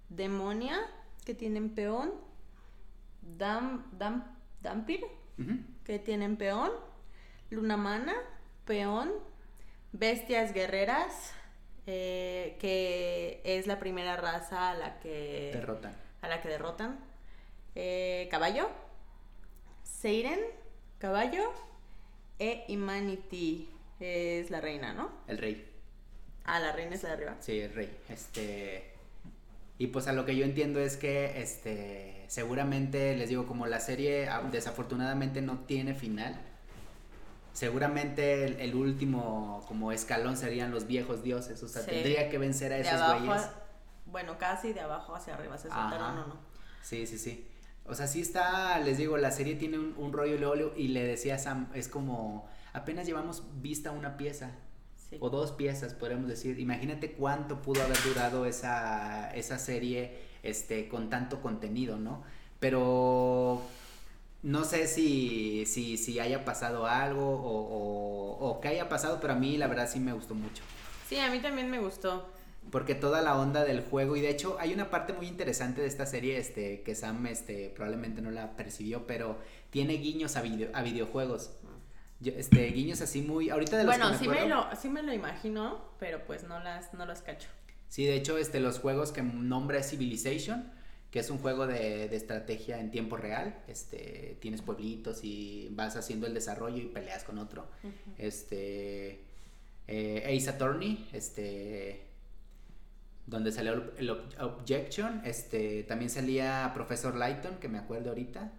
[0.09, 0.79] demonia,
[1.25, 2.13] que tienen peón,
[3.23, 5.05] Dam, Dam, Dampir,
[5.85, 6.71] que tienen peón,
[7.51, 8.15] Luna Mana,
[8.65, 9.13] peón,
[9.93, 11.33] Bestias Guerreras,
[11.87, 15.95] eh, que es la primera raza a la que derrotan.
[16.21, 16.99] A la que derrotan.
[17.75, 18.69] Eh, caballo,
[19.83, 20.41] Seiren,
[20.99, 21.53] caballo,
[22.39, 23.69] e Humanity
[24.01, 25.11] es la reina, ¿no?
[25.27, 25.68] El rey.
[26.49, 27.37] Ah, la reina es la de arriba.
[27.41, 27.95] Sí, el rey.
[28.09, 28.95] Este.
[29.77, 33.81] Y pues a lo que yo entiendo es que este seguramente les digo como la
[33.81, 36.41] serie ah, desafortunadamente no tiene final.
[37.53, 42.79] Seguramente el, último como escalón serían los viejos dioses, o sea, tendría que vencer a
[42.79, 43.43] esos güeyes.
[44.07, 46.37] bueno, casi de abajo hacia arriba se soltaron o no.
[46.83, 47.49] Sí, sí, sí.
[47.85, 51.35] O sea, sí está, les digo, la serie tiene un, rollo y, y le decía
[51.35, 54.53] a Sam, es como apenas llevamos vista una pieza
[55.21, 56.59] o dos piezas, podríamos decir.
[56.59, 62.23] Imagínate cuánto pudo haber durado esa, esa serie este, con tanto contenido, ¿no?
[62.61, 63.63] Pero
[64.43, 69.37] no sé si, si, si haya pasado algo o, o, que haya pasado, pero a
[69.37, 70.63] mí la verdad sí me gustó mucho.
[71.09, 72.27] Sí, a mí también me gustó.
[72.71, 75.87] Porque toda la onda del juego, y de hecho hay una parte muy interesante de
[75.87, 79.39] esta serie, este, que Sam este, probablemente no la percibió, pero
[79.71, 81.51] tiene guiños a, a videojuegos
[82.25, 83.51] este, guiños así muy.
[83.51, 86.93] Ahorita de los Bueno, sí, me lo, sí me lo imagino, pero pues no las,
[86.95, 87.49] no los cacho.
[87.89, 90.71] Sí, de hecho, este, los juegos que nombra es Civilization,
[91.11, 93.63] que es un juego de, de, estrategia en tiempo real.
[93.69, 97.67] Este, tienes pueblitos y vas haciendo el desarrollo y peleas con otro.
[98.19, 99.25] Este.
[99.87, 102.05] Eh, Ace Attorney, este.
[103.27, 108.53] Donde salió el Objection, este, también salía Professor Lighton, que me acuerdo ahorita.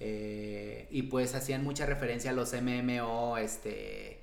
[0.00, 4.22] Eh, y pues hacían mucha referencia a los MMO, este,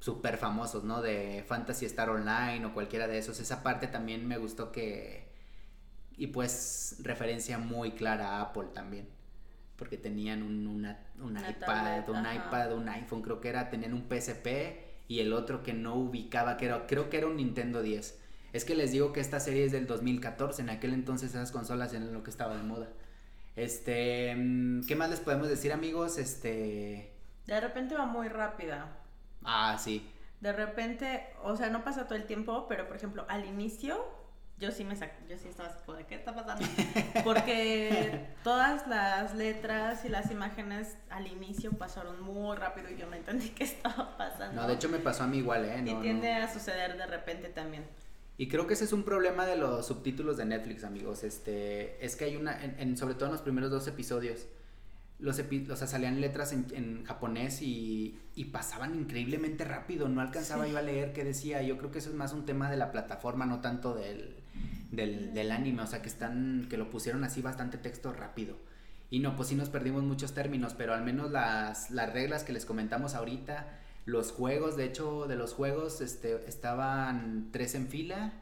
[0.00, 1.02] súper famosos, ¿no?
[1.02, 3.38] De Fantasy Star Online o cualquiera de esos.
[3.40, 5.28] Esa parte también me gustó que...
[6.16, 9.08] Y pues referencia muy clara a Apple también.
[9.76, 14.06] Porque tenían un, una, un iPad, un iPad, un iPhone, creo que era, tenían un
[14.06, 18.18] PSP y el otro que no ubicaba, que era, creo que era un Nintendo 10.
[18.52, 21.92] Es que les digo que esta serie es del 2014, en aquel entonces esas consolas
[21.92, 22.88] eran lo que estaba de moda.
[23.56, 26.18] Este, mm, ¿qué más les podemos decir, amigos?
[26.18, 27.12] Este.
[27.46, 28.96] De repente va muy rápida.
[29.44, 30.08] Ah, sí.
[30.40, 34.20] De repente, o sea, no pasa todo el tiempo, pero por ejemplo, al inicio
[34.60, 36.66] yo sí me sac yo sí estaba así como de qué está pasando
[37.24, 43.16] porque todas las letras y las imágenes al inicio pasaron muy rápido y yo no
[43.16, 45.82] entendí qué estaba pasando No, de hecho me pasó a mí igual, ¿eh?
[45.86, 46.44] y tiende no.
[46.44, 47.86] a suceder de repente también
[48.40, 51.24] Y creo que ese es un problema de los subtítulos de Netflix, amigos.
[51.24, 54.46] Este, es que hay una, en, en- sobre todo en los primeros dos episodios,
[55.18, 60.08] los, epi- o sea, salían letras en, en japonés y, y pasaban increíblemente rápido.
[60.08, 60.72] No alcanzaba Sí.
[60.72, 61.60] yo a leer qué decía.
[61.62, 64.36] Yo creo que eso es más un tema de la plataforma, no tanto del,
[64.90, 65.82] del, del anime.
[65.82, 68.56] O sea, que están, que lo pusieron así bastante texto rápido.
[69.10, 72.54] Y no, pues sí nos perdimos muchos términos, pero al menos las, las reglas que
[72.54, 73.66] les comentamos ahorita,
[74.06, 78.32] los juegos, de hecho, de los juegos, este, estaban tres en fila,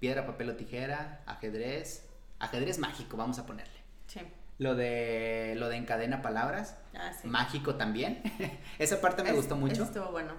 [0.00, 2.06] piedra, papel o tijera, ajedrez,
[2.38, 3.72] ajedrez mágico, vamos a ponerle.
[4.06, 4.20] sí
[4.58, 7.26] Lo de, lo de encadena palabras, ah, sí.
[7.28, 8.22] mágico también.
[8.78, 9.84] Esa parte me Es- gustó mucho.
[9.84, 10.32] estuvo bueno.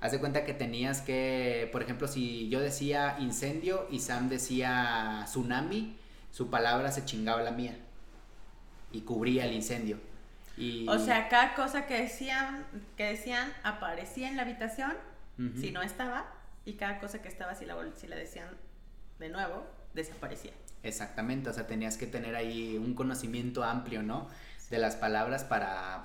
[0.00, 5.22] Haz de cuenta que tenías que, por ejemplo, si yo decía incendio y Sam decía
[5.26, 5.96] tsunami,
[6.32, 7.76] su palabra se chingaba la mía
[8.90, 9.98] y cubría el incendio.
[10.56, 12.64] Y, o sea cada cosa que decían
[12.96, 14.92] que decían aparecía en la habitación
[15.58, 16.26] si no estaba
[16.64, 18.48] y cada cosa que estaba si la si la decían
[19.18, 24.28] de nuevo desaparecía Exactamente, o sea, tenías que tener ahí un conocimiento amplio, ¿no?
[24.70, 26.04] De las palabras para...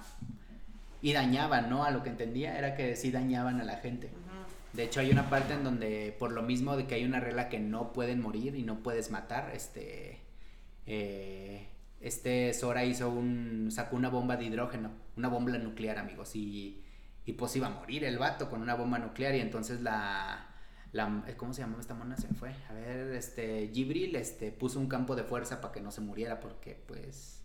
[1.01, 1.83] Y dañaban, ¿no?
[1.83, 4.12] A lo que entendía era que sí dañaban a la gente.
[4.73, 7.49] De hecho, hay una parte en donde, por lo mismo de que hay una regla
[7.49, 10.19] que no pueden morir y no puedes matar, este...
[10.86, 11.67] eh,
[12.01, 13.69] este Sora hizo un...
[13.71, 16.83] sacó una bomba de hidrógeno, una bomba nuclear, amigos, y...
[17.25, 20.47] Y pues iba a morir el vato con una bomba nuclear y entonces la...
[20.93, 22.15] la ¿Cómo se llamaba esta mona?
[22.15, 22.53] Se fue.
[22.69, 23.69] A ver, este...
[23.73, 27.43] Gibril, este, puso un campo de fuerza para que no se muriera porque, pues...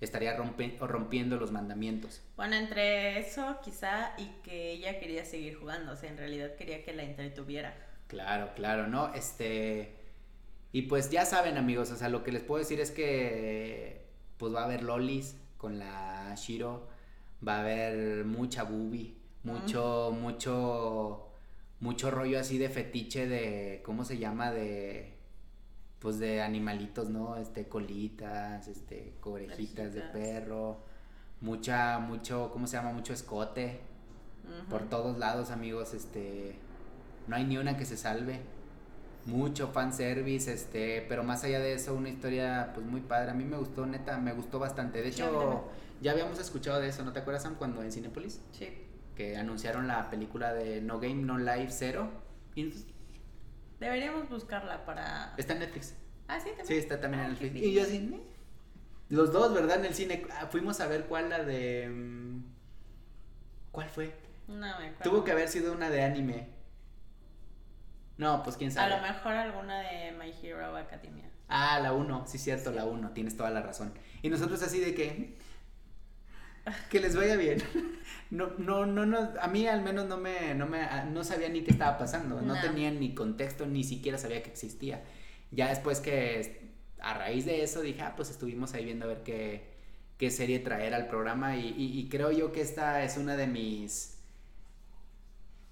[0.00, 2.22] Estaría rompe- rompiendo los mandamientos.
[2.36, 6.84] Bueno, entre eso quizá y que ella quería seguir jugando, o sea, en realidad quería
[6.84, 7.74] que la entretuviera.
[8.06, 9.12] Claro, claro, ¿no?
[9.12, 9.97] Este.
[10.72, 14.06] Y pues ya saben, amigos, o sea, lo que les puedo decir es que.
[14.36, 16.88] Pues va a haber lolis con la Shiro.
[17.46, 19.14] Va a haber mucha boobie.
[19.44, 21.24] Mucho, mucho.
[21.80, 23.82] Mucho rollo así de fetiche de.
[23.84, 24.52] ¿Cómo se llama?
[24.52, 25.14] De.
[25.98, 27.36] Pues de animalitos, ¿no?
[27.36, 30.84] Este, colitas, este, orejitas de perro.
[31.40, 32.92] Mucha, mucho, ¿cómo se llama?
[32.92, 33.80] Mucho escote
[34.68, 36.56] por todos lados, amigos, este
[37.26, 38.40] no hay ni una que se salve.
[39.26, 43.30] Mucho fanservice, este, pero más allá de eso, una historia pues muy padre.
[43.32, 45.02] A mí me gustó, neta, me gustó bastante.
[45.02, 45.64] De hecho,
[46.00, 48.40] ya habíamos escuchado de eso, ¿no te acuerdas, Sam, cuando en Cinepolis?
[48.52, 48.68] Sí.
[49.14, 52.08] Que anunciaron la película de No Game, No Life Zero.
[53.80, 55.34] Deberíamos buscarla para...
[55.36, 55.94] está en Netflix.
[56.26, 56.66] Ah, sí, también.
[56.66, 57.66] Sí, está también Ah, en qué Netflix.
[57.66, 58.22] Y yo así.
[59.08, 59.78] Los dos, ¿verdad?
[59.78, 60.26] En el cine.
[60.32, 61.88] Ah, Fuimos a ver cuál, la de...
[61.88, 62.42] mm,
[63.72, 64.14] ¿Cuál fue?
[64.48, 65.10] No me acuerdo.
[65.10, 66.48] Tuvo que haber sido una de anime.
[68.18, 68.96] No, pues quién A sabe.
[68.96, 71.30] lo mejor alguna de My Hero Academia.
[71.48, 73.92] Ah, la 1, sí, cierto, la 1, tienes toda la razón.
[74.22, 75.38] Y nosotros así de que.
[76.90, 77.62] Que les vaya bien.
[78.30, 81.62] No, no, no, no, a mí al menos no me, no me, no sabía ni
[81.62, 82.60] qué estaba pasando, no, No.
[82.60, 85.02] tenía ni contexto, ni siquiera sabía que existía.
[85.50, 86.68] Ya después que,
[87.00, 89.70] a raíz de eso dije, ah, pues estuvimos ahí viendo a ver qué,
[90.18, 93.46] qué serie traer al programa y, y- y creo yo que esta es una de
[93.46, 94.17] mis,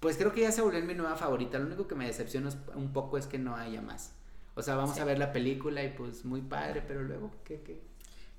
[0.07, 1.59] pues creo que ya se volvió mi nueva favorita.
[1.59, 4.15] Lo único que me decepciona un poco es que no haya más.
[4.55, 5.01] O sea, vamos Sí.
[5.01, 7.83] a ver la película y pues muy padre, pero luego, ¿qué, qué?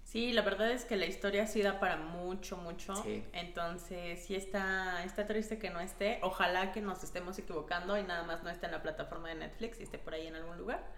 [0.06, 2.95] Sí, la verdad es que la historia sí da para mucho, mucho.
[3.03, 3.21] Sí.
[3.34, 6.19] Entonces, sí está, está triste que no esté.
[6.23, 9.82] Ojalá que nos estemos equivocando y nada más no esté en la plataforma de Netflix
[9.82, 10.89] y esté por ahí en algún lugar.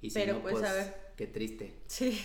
[0.00, 1.12] Y si Pero, no, pues, pues, a ver.
[1.16, 1.82] qué triste.
[1.88, 2.24] Sí.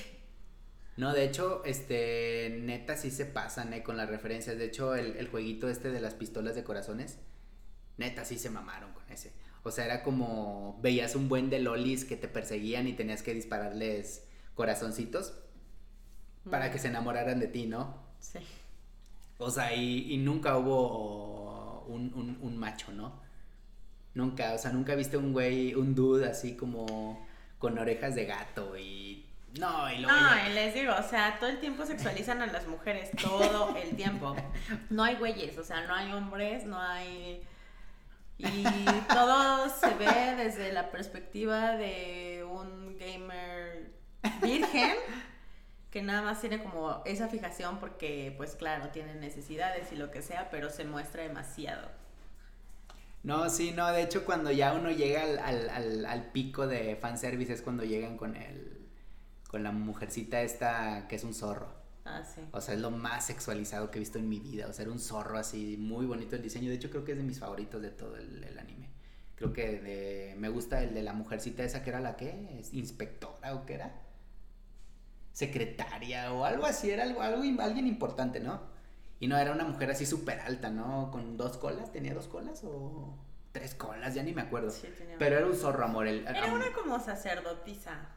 [0.98, 4.58] No, de hecho, este, neta sí se pasan, eh, con las referencias.
[4.60, 7.18] De hecho, el, el jueguito este de las pistolas de corazones,
[8.02, 9.32] neta sí se mamaron con ese.
[9.64, 13.34] O sea, era como, veías un buen de lolis que te perseguían y tenías que
[13.34, 15.34] dispararles corazoncitos
[16.50, 17.96] para que se enamoraran de ti, ¿no?
[18.20, 18.40] Sí.
[19.38, 23.22] O sea, y, y nunca hubo un, un- un macho, ¿no?
[24.14, 27.26] Nunca, o sea, nunca viste un güey, un dude así como
[27.60, 29.26] con orejas de gato y...
[29.60, 30.18] No, y luego...
[30.20, 33.96] No, y les digo, o sea, todo el tiempo sexualizan a las mujeres, todo el
[33.96, 34.36] tiempo.
[34.90, 37.42] No hay güeyes, o sea, no hay hombres, no hay...
[38.42, 38.64] Y
[39.08, 43.92] todo se ve desde la perspectiva de un gamer
[44.42, 44.96] virgen
[45.92, 50.22] que nada más tiene como esa fijación porque, pues claro, tiene necesidades y lo que
[50.22, 51.90] sea, pero se muestra demasiado.
[53.24, 57.54] No, sí, no, de hecho cuando ya uno llega al, al, al, pico de fanservice
[57.54, 58.80] es cuando llegan con el...
[59.48, 61.81] Con la mujercita esta que es un zorro.
[62.06, 62.42] Ah, sí.
[62.52, 64.68] O sea, es lo más sexualizado que he visto en mi vida.
[64.68, 66.70] O sea, era un zorro así, muy bonito el diseño.
[66.70, 68.90] De hecho, creo que es de mis favoritos de todo el, el anime.
[69.36, 72.74] Creo que de, me gusta el de la mujercita esa que era la que, es
[72.74, 74.02] inspectora o qué era.
[75.34, 78.62] Secretaria o algo así, era algo, algo alguien importante, ¿no?
[79.20, 81.10] Y no, era una mujer así súper alta, ¿no?
[81.12, 83.16] Con dos colas, tenía dos colas o
[83.52, 84.72] tres colas, ya ni me acuerdo.
[84.72, 86.08] Sí, tenía- Pero era un zorro, amor.
[86.08, 88.10] el- Era una como sacerdotisa.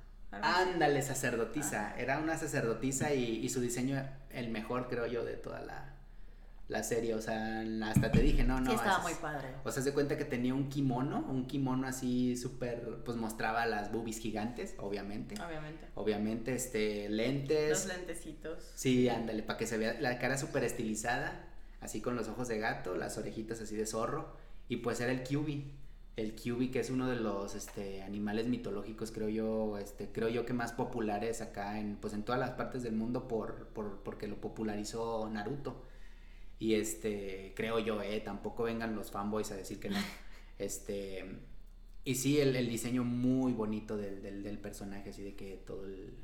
[0.42, 1.94] Ándale, sacerdotisa.
[1.96, 5.94] Era una sacerdotisa y, y su diseño el mejor, creo yo, de toda la,
[6.68, 7.14] la serie.
[7.14, 8.70] O sea, hasta te dije, no, no.
[8.70, 9.48] sí, estaba muy padre.
[9.64, 13.92] O sea, se cuenta que tenía un kimono, un kimono así súper, pues mostraba las
[13.92, 15.34] boobies gigantes, obviamente.
[15.40, 15.86] Obviamente.
[15.94, 17.70] Obviamente, este, lentes.
[17.70, 18.72] Los lentecitos.
[18.74, 21.46] Sí, ándale, para que se vea la cara súper estilizada,
[21.80, 24.36] así con los ojos de gato, las orejitas así de zorro.
[24.68, 25.83] Y pues era el QB.
[26.16, 30.46] El QB que es uno de los este, animales mitológicos, creo yo, este, creo yo
[30.46, 34.28] que más populares acá en, pues en todas las partes del mundo por, por, porque
[34.28, 35.82] lo popularizó Naruto.
[36.58, 39.98] Y este, creo yo, eh, tampoco vengan los fanboys a decir que no.
[40.56, 41.24] Este,
[42.04, 45.84] y sí, el, el diseño muy bonito del, del, del personaje, así de que todo
[45.84, 46.14] el,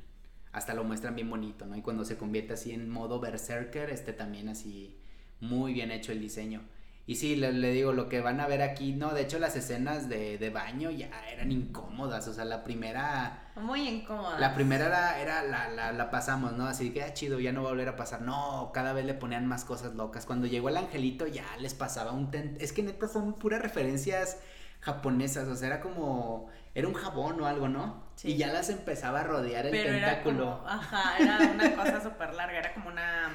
[0.53, 1.76] hasta lo muestran bien bonito, ¿no?
[1.76, 4.96] Y cuando se convierte así en modo berserker, este también así
[5.40, 6.62] muy bien hecho el diseño.
[7.11, 9.57] Y sí, le, le digo, lo que van a ver aquí, no, de hecho las
[9.57, 14.38] escenas de, de baño ya eran incómodas, o sea, la primera, Muy incómoda.
[14.38, 16.66] la primera era, era la, la, la pasamos, ¿no?
[16.66, 18.23] Así que, ah, chido, ya no va a volver a pasar.
[18.23, 20.25] No, cada vez le ponían más cosas locas.
[20.25, 22.31] Cuando llegó el angelito ya les pasaba un...
[22.31, 24.38] ten- Es que neta son puras referencias
[24.81, 26.49] japonesas, o sea, era como...
[26.77, 28.05] Era un jabón o algo, ¿no?
[28.14, 28.29] Sí.
[28.35, 30.59] Y ya las empezaba a rodear el Pero era tentáculo.
[30.59, 33.33] como, ajá, era una cosa súper larga, era como una...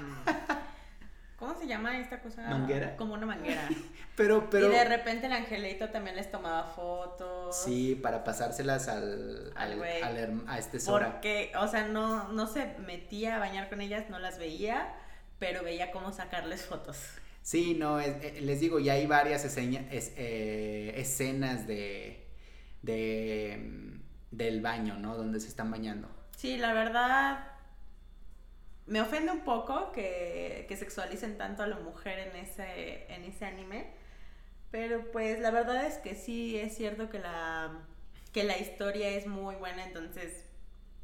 [1.38, 2.44] ¿Cómo se llama esta cosa?
[2.50, 2.96] ¿Manguera?
[2.96, 3.68] Como una manguera.
[4.16, 4.68] Pero, pero...
[4.68, 7.58] Y de repente el angelito también les tomaba fotos.
[7.64, 10.02] Sí, para pasárselas al, Al al, güey.
[10.02, 11.12] al a este Sora.
[11.12, 14.94] Porque, o sea, no, no se metía a bañar con ellas, no las veía,
[15.38, 16.98] pero veía cómo sacarles fotos.
[17.42, 22.26] Sí, no, es- eh, les digo, ya hay varias es- eh, escenas de,
[22.82, 25.16] de mm, del baño, ¿no?
[25.18, 26.10] Donde se están bañando.
[26.38, 27.48] Sí, la verdad
[28.88, 33.46] me ofende un poco que, que sexualicen tanto a la mujer en ese, en ese
[33.46, 33.88] anime.
[34.72, 37.80] Pero pues la verdad es que sí es cierto que la,
[38.34, 40.44] que la historia es muy buena, entonces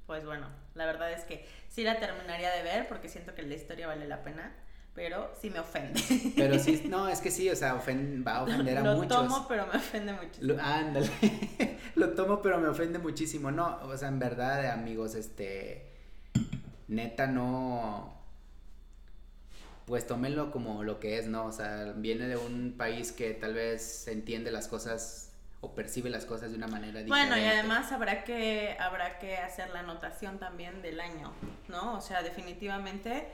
[0.07, 3.53] pues bueno, la verdad es que sí la terminaría de ver porque siento que la
[3.55, 4.53] historia vale la pena,
[4.93, 6.01] pero sí me ofende.
[6.35, 9.07] Pero sí, no, es que sí, o sea, ofen- va a ofender a Lo muchos.
[9.17, 10.41] tomo, pero me ofende mucho.
[10.41, 11.09] Lo- ándale,
[11.95, 13.51] lo tomo pero me ofende muchísimo.
[13.51, 15.87] No, o sea, en verdad, amigos, este,
[16.87, 18.13] neta no,
[19.85, 21.45] pues tómenlo como lo que es, ¿no?
[21.45, 26.25] O sea, viene de un país que tal vez entiende las cosas o percibe las
[26.25, 27.09] cosas de una manera diferente.
[27.09, 31.33] Bueno, y además habrá que, habrá que hacer la anotación también del año,
[31.67, 31.95] ¿no?
[31.95, 33.27] O sea, definitivamente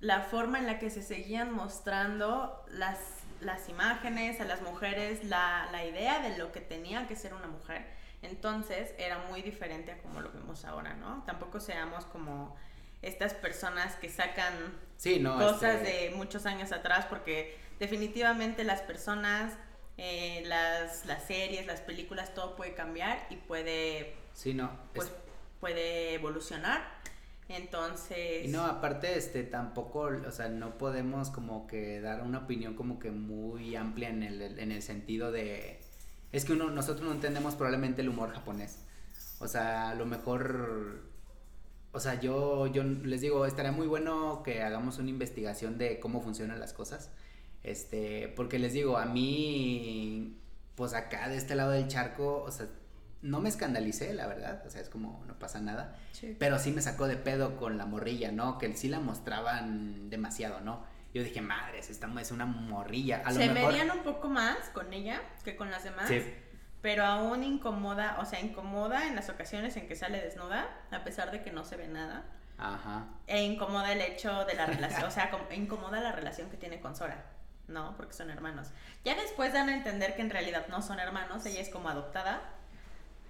[0.00, 2.98] la forma en la que se seguían mostrando las,
[3.40, 7.48] las imágenes a las mujeres, la, la idea de lo que tenía que ser una
[7.48, 7.84] mujer,
[8.22, 11.22] entonces era muy diferente a como lo vemos ahora, ¿no?
[11.26, 12.56] Tampoco seamos como
[13.02, 14.54] estas personas que sacan
[14.96, 19.54] Sí, no, cosas este, de muchos años atrás, porque definitivamente las personas,
[19.96, 25.14] eh, las, las series, las películas, todo puede cambiar y puede, Sí, no, pues, es-
[25.60, 26.82] puede evolucionar.
[27.48, 32.74] Entonces, Y no, aparte, este, tampoco, o sea, no podemos como que dar una opinión
[32.74, 35.79] como que muy amplia en el, en el sentido de,
[36.32, 38.78] es que uno, nosotros no entendemos probablemente el humor japonés.
[39.40, 41.02] O sea, a lo mejor,
[41.92, 46.20] o sea, yo, yo les digo, estaría muy bueno que hagamos una investigación de cómo
[46.20, 47.10] funcionan las cosas.
[47.62, 50.38] Este, porque les digo, a mí,
[50.76, 52.66] pues acá de este lado del charco, o sea,
[53.22, 55.96] no me escandalicé, la verdad, o sea, es como, no pasa nada.
[56.12, 56.36] sí.
[56.38, 58.58] Pero sí me sacó de pedo con la morrilla, ¿no?
[58.58, 60.84] Que sí la mostraban demasiado, ¿no?
[61.12, 63.22] Yo dije, madres, esta es una morrilla.
[63.24, 63.72] A lo se mejor.
[63.72, 66.06] medían un poco más con ella que con las demás.
[66.08, 66.22] Sí.
[66.82, 71.30] Pero aún incomoda, o sea, incomoda en las ocasiones en que sale desnuda, a pesar
[71.30, 72.24] de que no se ve nada.
[72.58, 73.06] Ajá.
[73.26, 76.80] E incomoda el hecho de la relación, o sea, com- incomoda la relación que tiene
[76.80, 77.24] con Sora,
[77.68, 77.96] ¿no?
[77.96, 78.68] Porque son hermanos.
[79.04, 82.40] Ya después dan a entender que en realidad no son hermanos, ella es como adoptada,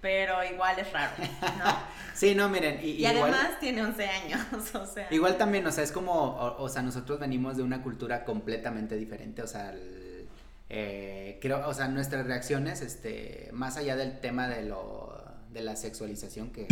[0.01, 1.91] pero igual es raro, ¿no?
[2.13, 2.79] Sí, no, miren.
[2.83, 4.41] Y, Y igual, además tiene 11 años,
[4.75, 5.07] o sea.
[5.11, 6.11] igual también, o sea, es como.
[6.13, 9.41] O, o sea, nosotros venimos de una cultura completamente diferente.
[9.41, 10.27] O sea, el-
[10.69, 15.23] eh, creo, o sea, nuestras reacciones, este, más allá del tema de lo.
[15.51, 16.67] de la sexualización, que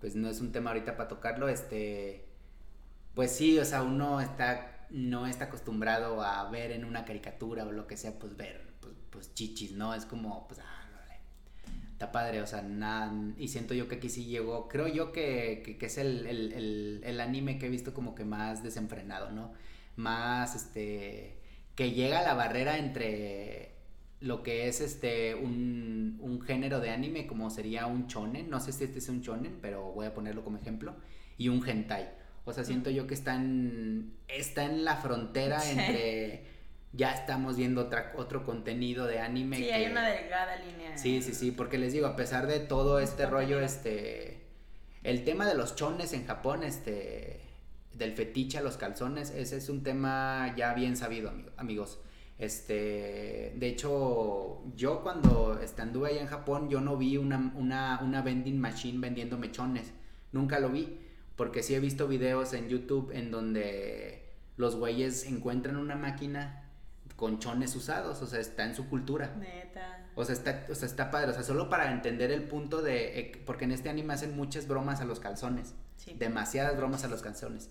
[0.00, 2.24] pues no es un tema ahorita para tocarlo, este.
[3.14, 4.86] Pues sí, o sea, uno está.
[4.90, 8.94] no está acostumbrado a ver en una caricatura o lo que sea, pues ver, pues,
[9.10, 9.92] pues chichis, ¿no?
[9.94, 10.79] Es como, pues, ah.
[12.00, 13.12] Está padre, o sea, nada.
[13.36, 14.68] Y siento yo que aquí sí llegó.
[14.68, 18.14] Creo yo que, que, que es el, el, el, el anime que he visto como
[18.14, 19.52] que más desenfrenado, ¿no?
[19.96, 21.36] Más este.
[21.74, 23.74] que llega a la barrera entre
[24.20, 28.72] lo que es este un, un, género de anime como sería un shonen, no sé
[28.72, 30.94] si este es un shonen, pero voy a ponerlo como ejemplo,
[31.36, 32.08] y un hentai.
[32.46, 36.46] O sea, siento yo que están está en la frontera entre
[36.92, 39.56] ya estamos viendo otra, otro contenido de anime.
[39.56, 40.96] Sí, hay una delgada línea.
[40.96, 44.46] Sí, sí, sí, porque les digo, a pesar de todo este rollo, este,
[45.02, 47.40] el tema de los chones en Japón, este,
[47.94, 52.00] del fetiche a los calzones, ese es un tema ya bien sabido, amigos.
[52.38, 58.22] Este, de hecho, yo cuando anduve allá en Japón, yo no vi una, una, una
[58.22, 59.92] vending machine vendiendo mechones.
[60.32, 60.98] Nunca lo vi.
[61.36, 66.59] Porque sí he visto videos en YouTube en donde los güeyes encuentran una máquina
[67.20, 68.22] con chones usados.
[68.22, 69.36] O sea, está en su cultura.
[69.38, 70.06] Neta.
[70.14, 71.30] O sea, está, o sea, está padre.
[71.30, 73.20] O sea, solo para entender el punto de.
[73.20, 75.74] Eh, porque en este anime hacen muchas bromas a los calzones.
[75.96, 76.16] Sí.
[76.18, 77.70] Demasiadas bromas a los calzones.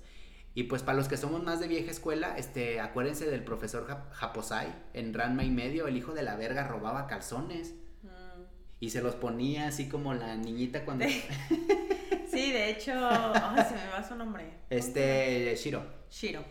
[0.54, 4.68] Y pues para los que somos más de vieja escuela, este, acuérdense del profesor Japosai
[4.93, 7.74] en Ranma y medio, el hijo de la verga robaba calzones.
[8.04, 8.43] Mm.
[8.80, 11.06] Y se los ponía así como la niñita cuando...
[12.32, 14.54] sí, de hecho, se me va su nombre.
[14.70, 15.84] Este, Shiro.
[16.10, 16.43] Shiro.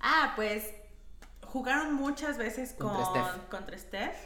[0.00, 0.74] Ah, pues
[1.52, 3.48] jugaron muchas veces contra con, Steph.
[3.50, 4.16] Contra Steph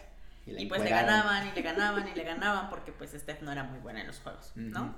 [0.46, 3.64] y, pues le ganaban y le ganaban y le ganaban porque pues Steph no era
[3.64, 4.94] muy buena en los juegos, ¿no?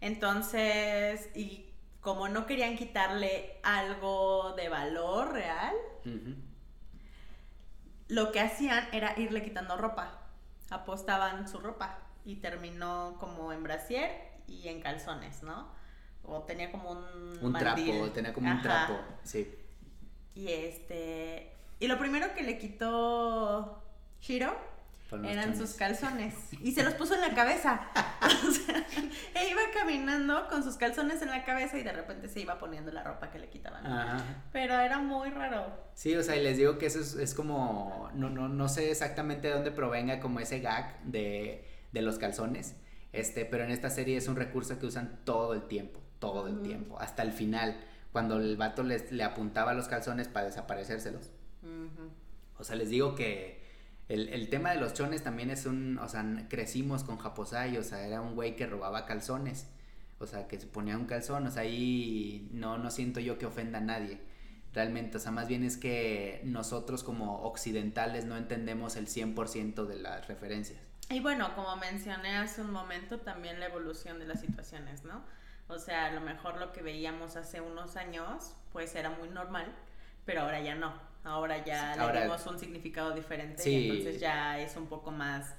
[0.00, 5.74] Entonces, y como no querían quitarle algo de valor real,
[8.08, 10.20] lo que hacían era irle quitando ropa.
[10.70, 14.10] Apostaban su ropa y terminó como en brasier
[14.48, 15.68] y en calzones, ¿no?
[16.24, 17.38] O tenía como un.
[17.40, 19.63] Un trapo, tenía como un trapo, sí.
[20.34, 21.52] Y este.
[21.80, 23.82] Y lo primero que le quitó
[24.20, 24.54] Shiro
[25.22, 27.88] eran sus calzones y se los puso en la cabeza.
[28.48, 28.86] o sea,
[29.34, 32.90] e iba caminando con sus calzones en la cabeza y de repente se iba poniendo
[32.90, 33.84] la ropa que le quitaban.
[34.52, 35.66] Pero era muy raro.
[35.94, 39.48] Sí, o sea, y les digo que eso es, como, no, no, no sé exactamente
[39.48, 42.76] de dónde provenga como ese gag de, de, los calzones,
[43.12, 46.62] este, pero en esta serie es un recurso que usan todo el tiempo, todo el
[46.62, 47.76] tiempo, hasta el final,
[48.14, 51.32] cuando el vato les, le apuntaba los calzones para desaparecérselos.
[52.56, 53.60] O sea, les digo que
[54.08, 57.82] el, el, tema de los chones también es un, o sea, crecimos con Japosai, o
[57.82, 59.66] sea, era un güey que robaba calzones,
[60.20, 63.46] o sea, que se ponía un calzón, o sea, ahí no, no siento yo que
[63.46, 64.20] ofenda a nadie,
[64.72, 69.96] realmente, o sea, más bien es que nosotros como occidentales no entendemos el 100% de
[69.96, 70.78] las referencias.
[71.10, 75.20] Y bueno, como mencioné hace un momento, también la evolución de las situaciones, ¿no?
[75.68, 79.66] O sea, a lo mejor lo que veíamos hace unos años, pues era muy normal,
[80.24, 84.76] pero ahora ya no ahora ya le dimos un significado diferente y entonces ya es
[84.76, 85.54] un poco más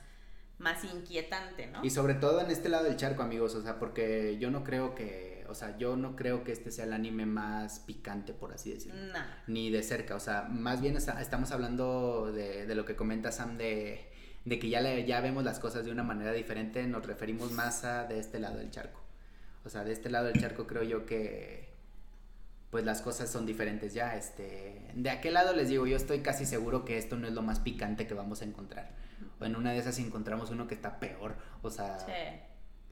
[0.58, 1.84] más inquietante, ¿no?
[1.84, 4.96] Y sobre todo en este lado del charco, amigos, o sea, porque yo no creo
[4.96, 8.72] que, o sea, yo no creo que este sea el anime más picante, por así
[8.72, 9.02] decirlo.
[9.48, 13.58] Ni de cerca, o sea, más bien estamos hablando de, de, lo que comenta Sam
[13.58, 14.10] de,
[14.46, 17.84] de que ya, le, ya vemos las cosas de una manera diferente, nos referimos más
[17.84, 19.05] a de este lado del charco.
[19.66, 21.74] O sea, de este lado del charco creo yo que,
[22.70, 24.16] pues las cosas son diferentes ya.
[24.16, 27.42] Este, de aquel lado les digo, yo estoy casi seguro que esto no es lo
[27.42, 28.92] más picante que vamos a encontrar.
[29.40, 31.98] O en una de esas encontramos uno que está peor, o sea,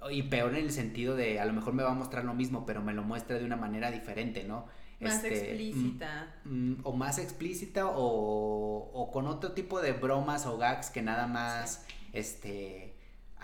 [0.10, 2.66] y peor en el sentido de a lo mejor me va a mostrar lo mismo,
[2.66, 4.66] pero me lo muestra de una manera diferente, ¿no?
[5.00, 6.34] Más este, explícita.
[6.46, 11.02] Mm, mm, o más explícita o, o, con otro tipo de bromas o gags que
[11.02, 12.93] nada más, este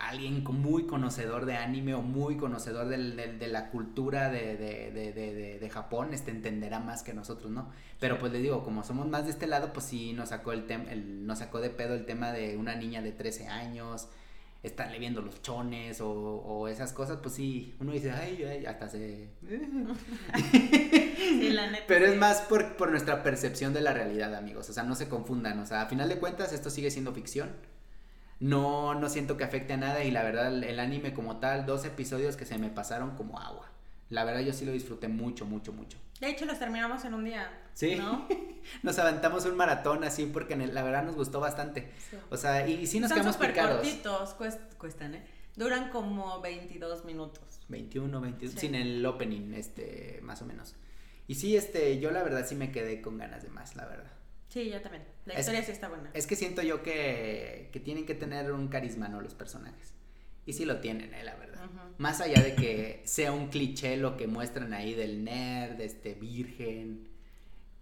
[0.00, 6.80] alguien muy conocedor de anime o muy conocedor de la cultura de, Japón, este entenderá
[6.80, 7.70] más que nosotros, ¿no?
[7.98, 10.66] Pero pues le digo, como somos más de este lado, pues sí nos sacó el
[10.66, 14.08] tema, nos sacó de pedo el tema de una niña de 13 años,
[14.62, 19.30] estarle viendo los chones o, esas cosas, pues sí, uno dice, ay, ay hasta se...
[21.86, 25.08] Pero es más por, por nuestra percepción de la realidad, amigos, o sea, no se
[25.08, 27.50] confundan, o sea, a final de cuentas esto sigue siendo ficción
[28.40, 31.84] no, no siento que afecte a nada y la verdad el, anime como tal, dos
[31.84, 33.70] episodios que se me pasaron como agua.
[34.08, 35.98] La verdad yo sí lo disfruté mucho, mucho, mucho.
[36.20, 37.50] De hecho los terminamos en un día.
[37.74, 37.96] Sí.
[37.96, 38.26] ¿no?
[38.82, 41.92] nos aventamos un maratón así porque la verdad nos gustó bastante.
[42.30, 43.76] O sea, y, sí nos quedamos picados.
[43.76, 44.34] cortitos,
[44.78, 45.26] cuestan, ¿eh?
[45.54, 47.60] Duran como 22 minutos.
[47.68, 50.74] 21, 22, sin el opening, este, más o menos.
[51.28, 54.10] Y sí, este, yo la verdad sí me quedé con ganas de más, la verdad.
[54.48, 55.04] Sí, yo también.
[55.26, 56.10] La historia sí está buena.
[56.14, 59.20] Es que siento yo que, que, tienen que tener un carisma, ¿no?
[59.20, 59.92] Los personajes.
[60.46, 61.22] Y sí lo tienen, ¿eh?
[61.24, 61.50] La verdad.
[61.98, 67.08] Más allá de que sea un cliché lo que muestran ahí del nerd, este virgen,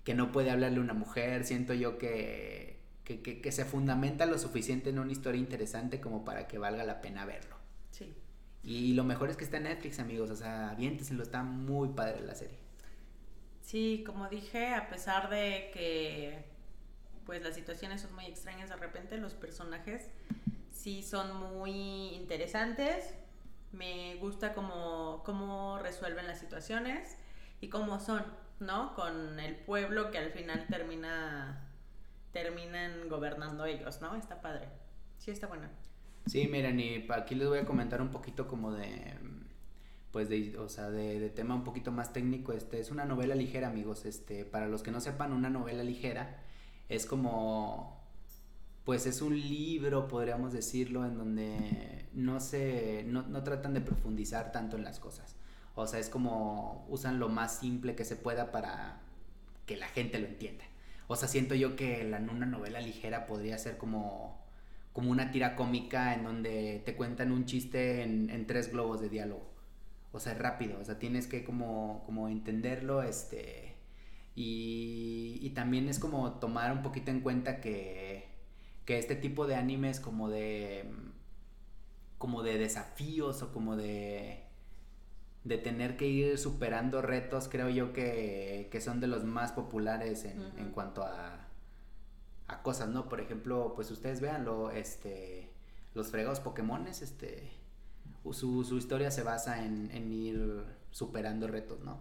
[0.05, 4.39] que no puede hablarle a una mujer, siento yo que, que, que, se fundamenta lo
[4.39, 7.57] suficiente en una historia interesante como para que valga la pena verlo.
[7.91, 8.13] Sí.
[8.63, 10.31] Y, lo mejor es que está en Netflix, amigos.
[10.31, 12.59] O sea, lo está muy padre la serie.
[13.63, 16.45] Sí, como dije, a pesar de que
[17.29, 20.09] pues las situaciones son muy extrañas de repente, los personajes
[20.73, 23.13] sí son muy interesantes,
[23.71, 27.19] me gusta cómo, cómo resuelven las situaciones
[27.61, 28.25] y cómo son,
[28.61, 28.95] ¿no?
[28.95, 31.69] Con el pueblo que al final termina
[32.33, 34.17] terminan gobernando ellos, ¿no?
[34.17, 34.67] Está padre.
[35.19, 35.71] Sí, está buena.
[36.25, 39.19] Sí, miren, y aquí les voy a comentar un poquito como de
[40.13, 43.69] pues de, o sea, de, tema un poquito más técnico, este es una novela ligera,
[43.69, 46.48] amigos, este, para los que no sepan, una novela ligera
[46.89, 47.99] es como
[48.85, 54.53] pues es un libro, podríamos decirlo, en donde no se no, no tratan de profundizar
[54.53, 55.37] tanto en las cosas.
[55.75, 59.01] O sea, es como usan lo más simple que se pueda para
[59.67, 60.65] que la gente lo entienda.
[61.07, 64.39] O sea, siento yo que la, una novela ligera podría ser como,
[64.93, 69.09] como una tira cómica en donde te cuentan un chiste en, en tres globos de
[69.09, 69.59] diálogo
[70.13, 73.68] o sea, rápido, o sea, tienes que como, como entenderlo, este,
[74.41, 78.29] y, y también es como tomar un poquito en cuenta que,
[78.85, 80.89] que este tipo de animes como de,
[82.19, 84.45] como de desafíos o como de,
[85.43, 90.25] de tener que ir superando retos, creo yo que, que son de los más populares
[90.25, 91.49] en, en cuanto a,
[92.47, 93.09] a cosas, ¿no?
[93.09, 95.51] Por ejemplo, pues ustedes véanlo, este,
[95.95, 97.51] los fregados Pokémones, este,
[98.31, 100.63] su, su historia se basa en, en, ir
[100.93, 101.99] superando retos, ¿no?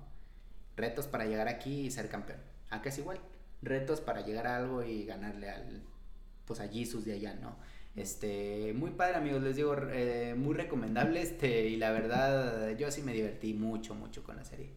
[0.77, 2.39] Retos para llegar aquí y ser campeón.
[2.69, 3.19] Acá es igual.
[3.61, 5.81] Retos para llegar a algo y ganarle al,
[6.45, 7.57] pues a Jesus de allá, ¿no?
[7.95, 13.01] Este, muy padre amigos, les digo, eh, muy recomendable, este, y la verdad, yo sí
[13.01, 14.69] me divertí mucho, mucho con la serie.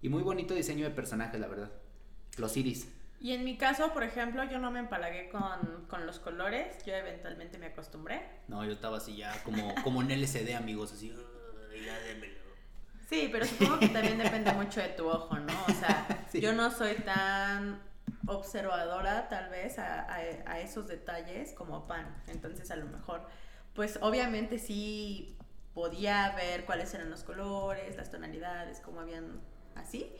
[0.00, 1.72] Y muy bonito diseño de personajes, la verdad.
[2.36, 2.88] Los iris.
[3.20, 6.94] Y en mi caso, por ejemplo, yo no me empalagué con, con, los colores, yo
[6.94, 8.20] eventualmente me acostumbré.
[8.46, 12.43] No, yo estaba así ya como, como en LCD, amigos, así, ya démelo.
[13.08, 15.52] Sí, pero supongo que también depende mucho de tu ojo, ¿no?
[15.68, 17.80] O sea, yo no soy tan
[18.26, 22.06] observadora tal vez a, a, a, esos detalles como Pan.
[22.28, 23.26] Entonces a lo mejor,
[23.74, 25.36] pues obviamente sí
[25.74, 29.40] podía ver cuáles eran los colores, las tonalidades, cómo habían
[29.74, 30.10] así,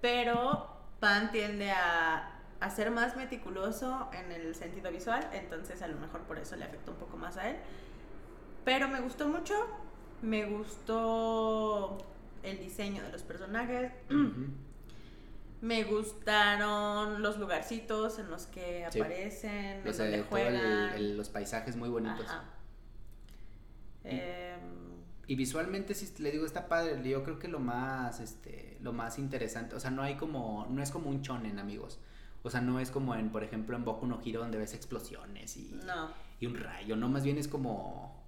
[0.00, 0.68] pero
[1.00, 2.34] Pan tiende a
[2.64, 6.64] a ser más meticuloso en el sentido visual, entonces a lo mejor por eso le
[6.64, 7.56] afectó un poco más a él.
[8.64, 9.54] Pero me gustó mucho,
[10.22, 11.98] me gustó
[12.44, 13.92] el diseño de los personajes,
[15.60, 21.16] me gustaron los lugarcitos en los que aparecen, en donde juegan.
[21.16, 22.26] los paisajes muy bonitos.
[24.04, 24.60] Em,
[25.26, 27.00] y visualmente sí le digo está padre.
[27.08, 30.82] Yo creo que lo más este lo más interesante o sea no hay como no
[30.82, 31.98] es como un chonen amigos.
[32.44, 35.56] O sea, no es como en, por ejemplo, en Boku no Hero donde ves explosiones
[35.56, 35.80] y,
[36.38, 38.22] y un rayo, no, más bien es como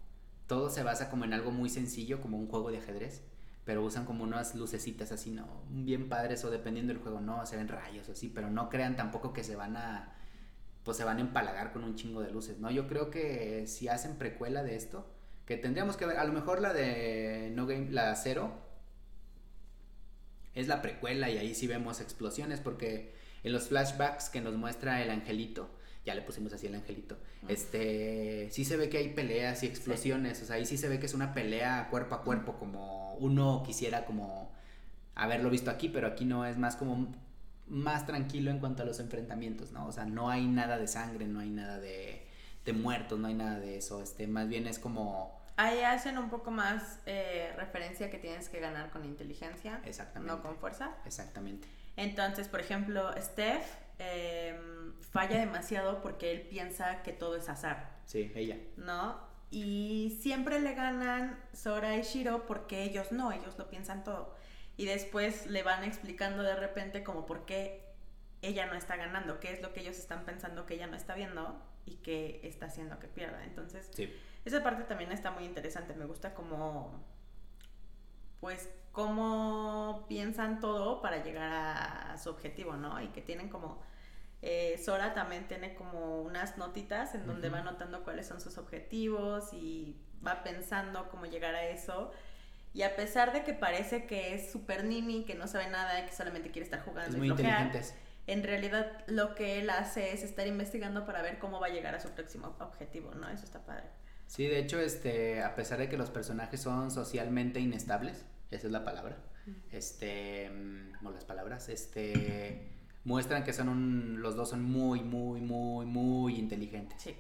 [0.47, 3.23] todo se basa como en algo muy sencillo, como un juego de ajedrez,
[3.67, 5.65] pero usan como unas lucecitas así, ¿no?
[5.69, 9.33] Bien padres o dependiendo del juego, no, se ven rayos así, pero no crean tampoco
[9.33, 10.15] que se van a,
[10.85, 12.71] pues se van a empalagar con un chingo de luces, ¿no?
[12.71, 15.05] Yo creo que si hacen precuela de esto,
[15.47, 18.53] que tendríamos que ver, a lo mejor la de No Game, la cero,
[20.55, 25.03] es la precuela y ahí sí vemos explosiones porque en los flashbacks que nos muestra
[25.03, 25.69] el angelito,
[26.07, 30.41] ya le pusimos así el angelito, este, sí se ve que hay peleas y explosiones,
[30.41, 33.63] o sea, ahí sí se ve que es una pelea cuerpo a cuerpo, como uno
[33.67, 34.53] quisiera como
[35.17, 37.13] haberlo visto aquí, pero aquí no es más como
[37.67, 39.87] más tranquilo en cuanto a los enfrentamientos, ¿no?
[39.87, 42.25] O sea, no hay nada de sangre, no hay nada de,
[42.65, 45.37] de muertos, no hay nada de eso, este, más bien es como...
[45.57, 49.81] Ahí hacen un poco más eh, referencia que tienes que ganar con inteligencia,
[50.21, 50.95] no con fuerza.
[51.07, 51.67] Exactamente.
[51.97, 53.65] Entonces, por ejemplo, Steph
[53.99, 57.97] em, falla demasiado porque él piensa que todo es azar.
[58.05, 58.59] Sí, ella.
[58.77, 59.19] ¿No?
[59.51, 64.35] Y siempre le ganan Sora y Shiro porque ellos no, ellos lo piensan todo.
[64.77, 67.87] Y después le van explicando de repente como por qué
[68.43, 71.15] ella no está ganando, qué es lo que ellos están pensando que ella no está
[71.15, 73.45] viendo y que está haciendo que pierda.
[73.45, 73.91] Entonces,
[74.45, 75.95] esa parte también está muy interesante.
[75.95, 77.03] Me gusta como,
[78.41, 82.99] pues, cómo piensan todo para llegar a, su objetivo, ¿no?
[83.03, 83.79] Y que tienen como...
[84.41, 89.53] Eh, Sora también tiene como unas notitas en donde va notando cuáles son sus objetivos
[89.53, 92.11] y va pensando cómo llegar a eso.
[92.73, 96.07] Y a pesar de que parece que es súper nini, que no sabe nada y
[96.07, 97.29] que solamente quiere estar jugando es muy
[98.27, 101.95] en realidad lo que él hace es estar investigando para ver cómo va a llegar
[101.95, 103.29] a su próximo objetivo, ¿no?
[103.29, 103.85] Eso está padre.
[104.27, 108.73] Sí, de hecho, este, a pesar de que los personajes son socialmente inestables, esa es
[108.73, 109.17] la palabra.
[109.71, 112.69] Este, mm, o las palabras, este,
[113.05, 117.03] muestran que son un, los dos son muy, muy, muy, muy inteligentes.
[117.03, 117.15] Sí.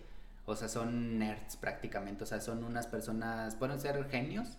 [0.44, 4.58] O sea, son nerds prácticamente, o sea, son unas personas, pueden ser genios,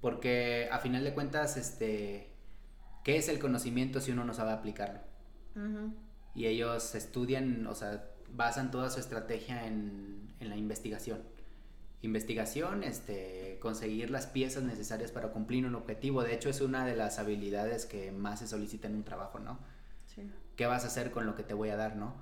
[0.00, 2.30] porque a final de cuentas, este,
[3.02, 5.00] ¿qué es el conocimiento si uno no sabe aplicarlo?
[6.34, 11.22] y ellos estudian, o sea, basan toda su estrategia en, en la investigación.
[12.02, 16.22] Investigación, este, conseguir las piezas necesarias para cumplir un objetivo.
[16.22, 19.58] De hecho, es una de las habilidades que más se solicita en un trabajo, ¿no?
[20.06, 20.30] Sí.
[20.56, 22.14] ¿Qué vas a hacer con lo que te voy a dar, no?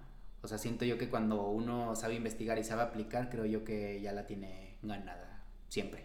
[0.43, 4.01] O sea, siento yo que cuando uno sabe investigar y sabe aplicar, creo yo que
[4.01, 6.05] ya la tiene ganada, siempre.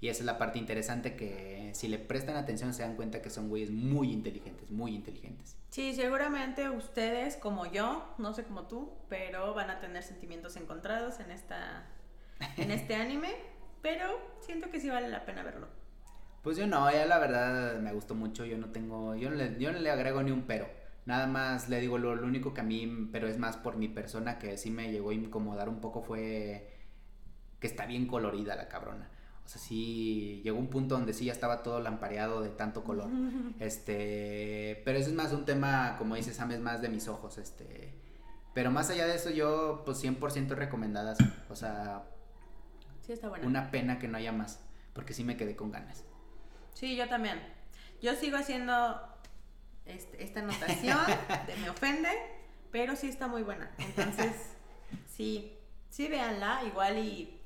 [0.00, 3.30] Y esa es la parte interesante que si le prestan atención se dan cuenta que
[3.30, 5.56] son güeyes muy inteligentes, muy inteligentes.
[5.70, 11.20] Sí, seguramente ustedes como yo, no sé como tú, pero van a tener sentimientos encontrados
[11.20, 11.86] en esta
[12.56, 13.34] en este anime,
[13.82, 15.68] pero siento que sí vale la pena verlo.
[16.42, 19.58] Pues yo no, ya la verdad me gustó mucho, yo no tengo, yo no le,
[19.58, 20.68] yo no le agrego ni un pero.
[21.06, 24.38] Nada más le digo, lo, único que a mí, pero es más por mi persona
[24.38, 26.70] que sí me llegó a incomodar un poco fue
[27.60, 29.10] que está bien colorida la cabrona.
[29.44, 33.08] O sea, sí llegó un punto donde sí ya estaba todo lampareado de tanto color.
[33.58, 37.38] Este, pero eso es más un tema, como dices, Sam, es más de mis ojos,
[37.38, 37.94] este.
[38.54, 41.18] Pero más allá de eso, yo, pues 100% recomendadas.
[41.48, 42.04] O sea,
[43.04, 43.46] sí está buena.
[43.46, 44.60] una pena que no haya más,
[44.92, 46.04] porque sí me quedé con ganas.
[46.72, 47.40] Sí, yo también.
[48.00, 49.00] Yo sigo haciendo
[49.86, 50.98] este, esta anotación
[51.46, 52.10] de me ofende,
[52.70, 53.70] pero sí está muy buena.
[53.78, 54.56] Entonces,
[55.08, 55.56] sí,
[55.90, 57.40] sí véanla, igual y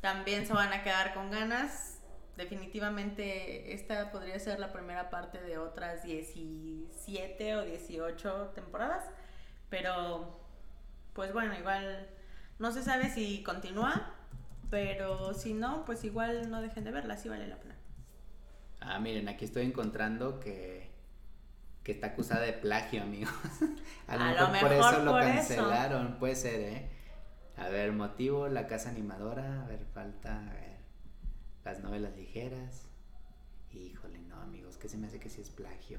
[0.00, 2.00] también se van a quedar con ganas.
[2.36, 9.04] Definitivamente esta podría ser la primera parte de otras 17 o 18 temporadas.
[9.68, 10.40] Pero,
[11.14, 12.08] pues bueno, igual
[12.58, 14.14] no se sabe si continúa.
[14.70, 17.76] Pero si no, pues igual no dejen de verla, sí vale la pena.
[18.80, 20.90] Ah, miren, aquí estoy encontrando que,
[21.82, 23.32] que está acusada de plagio, amigos.
[24.06, 26.90] a lo, mejor, por eso lo cancelaron, puede ser, ¿eh?
[27.56, 29.64] A ver, motivo, la casa animadora.
[29.64, 30.76] A ver, falta, a ver,
[31.64, 32.84] las novelas ligeras.
[33.72, 35.98] Híjole, no, amigos, que se me hace que sí es plagio.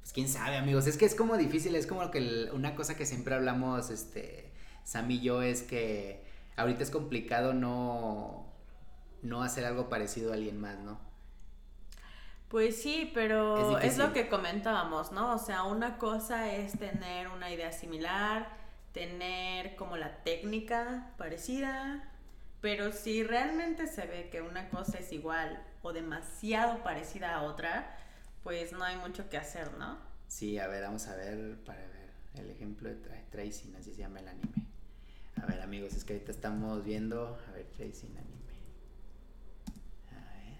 [0.00, 0.86] Pues quién sabe, amigos.
[0.86, 4.52] Es que es como difícil, es como que una cosa que siempre hablamos, este,
[4.84, 6.25] Sam y yo, es que
[6.56, 8.46] ahorita es complicado no,
[9.22, 10.98] no hacer algo parecido a alguien más, ¿no?
[12.48, 15.34] Pues sí, pero es, es, lo que comentábamos, ¿no?
[15.34, 18.48] O sea, una cosa es tener una idea similar,
[18.92, 22.08] tener como la técnica parecida,
[22.60, 27.96] pero si realmente se ve que una cosa es igual o demasiado parecida a otra,
[28.42, 29.98] pues no hay mucho que hacer, ¿no?
[30.28, 32.96] Sí, a ver, vamos a ver para ver el ejemplo de
[33.30, 34.66] Tracy, así se llama el anime.
[35.46, 38.56] A ver, amigos, es que ahorita estamos viendo, a ver, Tracy anime.
[40.10, 40.58] A ver.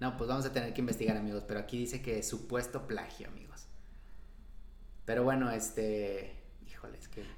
[0.00, 3.66] No, pues vamos a tener que investigar, amigos, pero aquí dice que supuesto plagio, amigos.
[5.04, 6.36] Pero bueno, este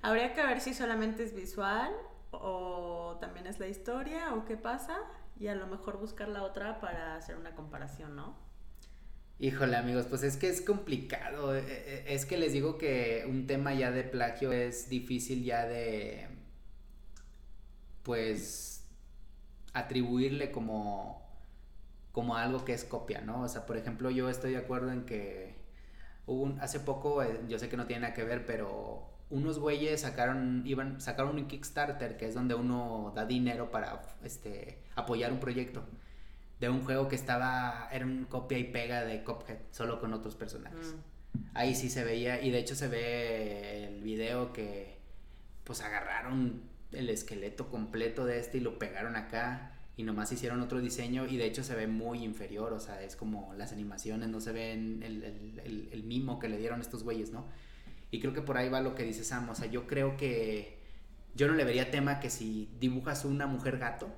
[0.03, 1.93] Habría que ver si solamente es visual
[2.31, 4.99] o también es la historia o qué pasa
[5.39, 8.37] y a lo mejor buscar la otra para hacer una comparación, ¿no?
[9.41, 11.55] Híjole amigos, pues es que es complicado.
[11.57, 15.65] E, e, es que les digo que un tema ya de plagio es difícil ya
[15.67, 16.27] de,
[18.03, 18.85] pues,
[19.75, 21.23] atribuirle como,
[22.13, 23.43] como algo que es copia, ¿no?
[23.43, 25.55] O sea, por ejemplo, yo estoy de acuerdo en que
[26.61, 30.63] hace poco, eh, yo sé que no tiene nada que ver, pero unos güeyes sacaron,
[30.67, 35.85] iban, sacaron un Kickstarter, que es donde uno da dinero para este, apoyar un proyecto
[36.61, 40.35] de un juego que estaba, era un copia y pega de Cuphead, solo con otros
[40.35, 40.95] personajes.
[40.95, 41.39] Mm.
[41.55, 44.99] Ahí sí se veía, y de hecho se ve el video que
[45.65, 50.81] pues agarraron el esqueleto completo de este y lo pegaron acá y nomás hicieron otro
[50.81, 54.41] diseño y de hecho se ve muy inferior, o sea, es como las animaciones, no
[54.41, 57.47] se ven el, el, el mimo que le dieron estos güeyes, ¿no?
[58.11, 59.49] Y creo que por ahí va lo que dice Sam.
[59.51, 60.79] O sea, yo creo que
[61.35, 64.09] yo no le vería tema que si dibujas una mujer gato,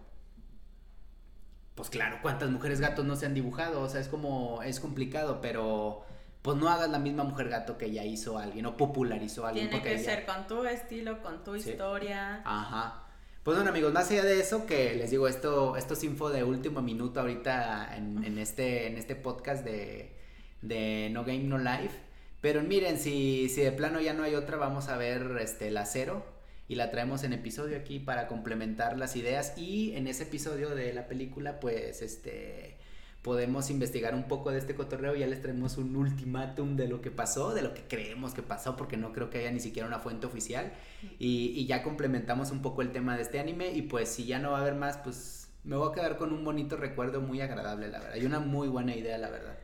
[1.80, 3.80] pues claro, ¿cuántas mujeres gatos no se han dibujado?
[3.80, 6.04] O sea, es como, es complicado, pero
[6.42, 9.70] pues no hagas la misma mujer gato que ya hizo alguien o popularizó a alguien.
[9.70, 12.42] Tiene que ser con tu estilo, con tu historia.
[12.44, 13.06] Ajá.
[13.42, 16.44] Pues bueno amigos, más allá de eso, que les digo, esto, esto es info de
[16.44, 20.14] último minuto ahorita en, en este, en este podcast de,
[20.60, 21.98] de No Game No Life.
[22.42, 25.86] Pero miren, si, si de plano ya no hay otra, vamos a ver este, la
[25.86, 26.26] cero
[26.70, 29.58] y la traemos en episodio aquí para complementar las ideas.
[29.58, 32.78] Y en ese episodio de la película pues este
[33.22, 35.16] podemos investigar un poco de este cotorreo.
[35.16, 38.76] Ya les traemos un ultimátum de lo que pasó, de lo que creemos que pasó
[38.76, 40.72] porque no creo que haya ni siquiera una fuente oficial.
[41.18, 43.72] Y, y ya complementamos un poco el tema de este anime.
[43.72, 46.32] Y pues si ya no va a haber más pues me voy a quedar con
[46.32, 48.14] un bonito recuerdo muy agradable la verdad.
[48.14, 49.58] Y una muy buena idea la verdad.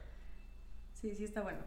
[0.95, 1.61] Sí, sí está bueno.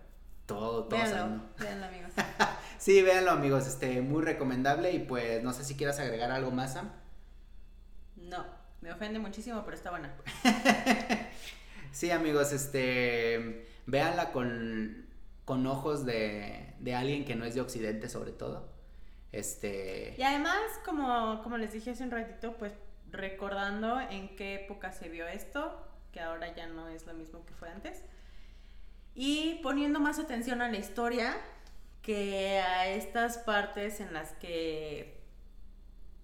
[0.45, 0.99] Todo, todo.
[0.99, 2.11] Véanlo, véanlo amigos.
[2.79, 6.73] sí, véanlo amigos, este, muy recomendable y pues no sé si quieras agregar algo más,
[6.73, 6.89] Sam.
[8.15, 8.43] No,
[8.81, 10.15] me ofende muchísimo, pero está buena.
[11.91, 15.05] sí amigos, este, véanla con,
[15.45, 18.69] con ojos de, de alguien que no es de Occidente sobre todo.
[19.31, 20.15] Este...
[20.17, 22.73] Y además, como, como les dije hace un ratito, pues
[23.11, 27.53] recordando en qué época se vio esto, que ahora ya no es lo mismo que
[27.53, 28.03] fue antes,
[29.13, 31.35] y poniendo más atención a la historia
[32.09, 35.21] que a estas partes en las que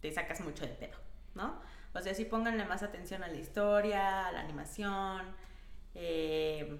[0.01, 0.97] te sacas mucho de pedo,
[1.35, 1.61] ¿no?
[1.93, 5.21] O sea, sí pónganle más atención a la historia, a la animación,
[5.93, 6.79] eh,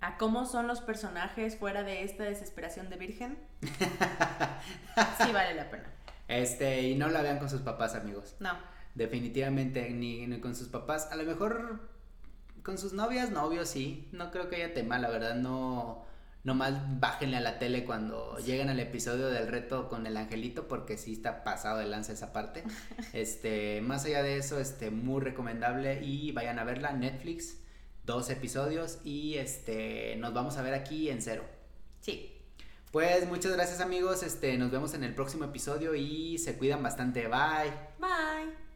[0.00, 3.38] a cómo son los personajes fuera de esta desesperación de virgen.
[3.60, 5.90] sí vale la pena.
[6.28, 8.36] Este, y no la vean con sus papás, amigos.
[8.38, 8.52] No.
[8.94, 11.08] Definitivamente, ni, ni con sus papás.
[11.10, 11.88] A lo mejor
[12.62, 14.08] con sus novias, novios, sí.
[14.12, 16.08] No creo que haya tema, la verdad, no.
[16.42, 20.96] Nomás bájenle a la tele cuando lleguen al episodio del reto con el angelito, porque
[20.96, 22.64] sí está pasado de lanza esa parte.
[23.12, 27.58] Este, más allá de eso, este, muy recomendable y vayan a verla, Netflix,
[28.04, 31.44] dos episodios y este, nos vamos a ver aquí en cero.
[32.00, 32.36] Sí.
[32.92, 37.28] Pues muchas gracias amigos, este, nos vemos en el próximo episodio y se cuidan bastante,
[37.28, 37.70] bye.
[37.98, 38.69] Bye.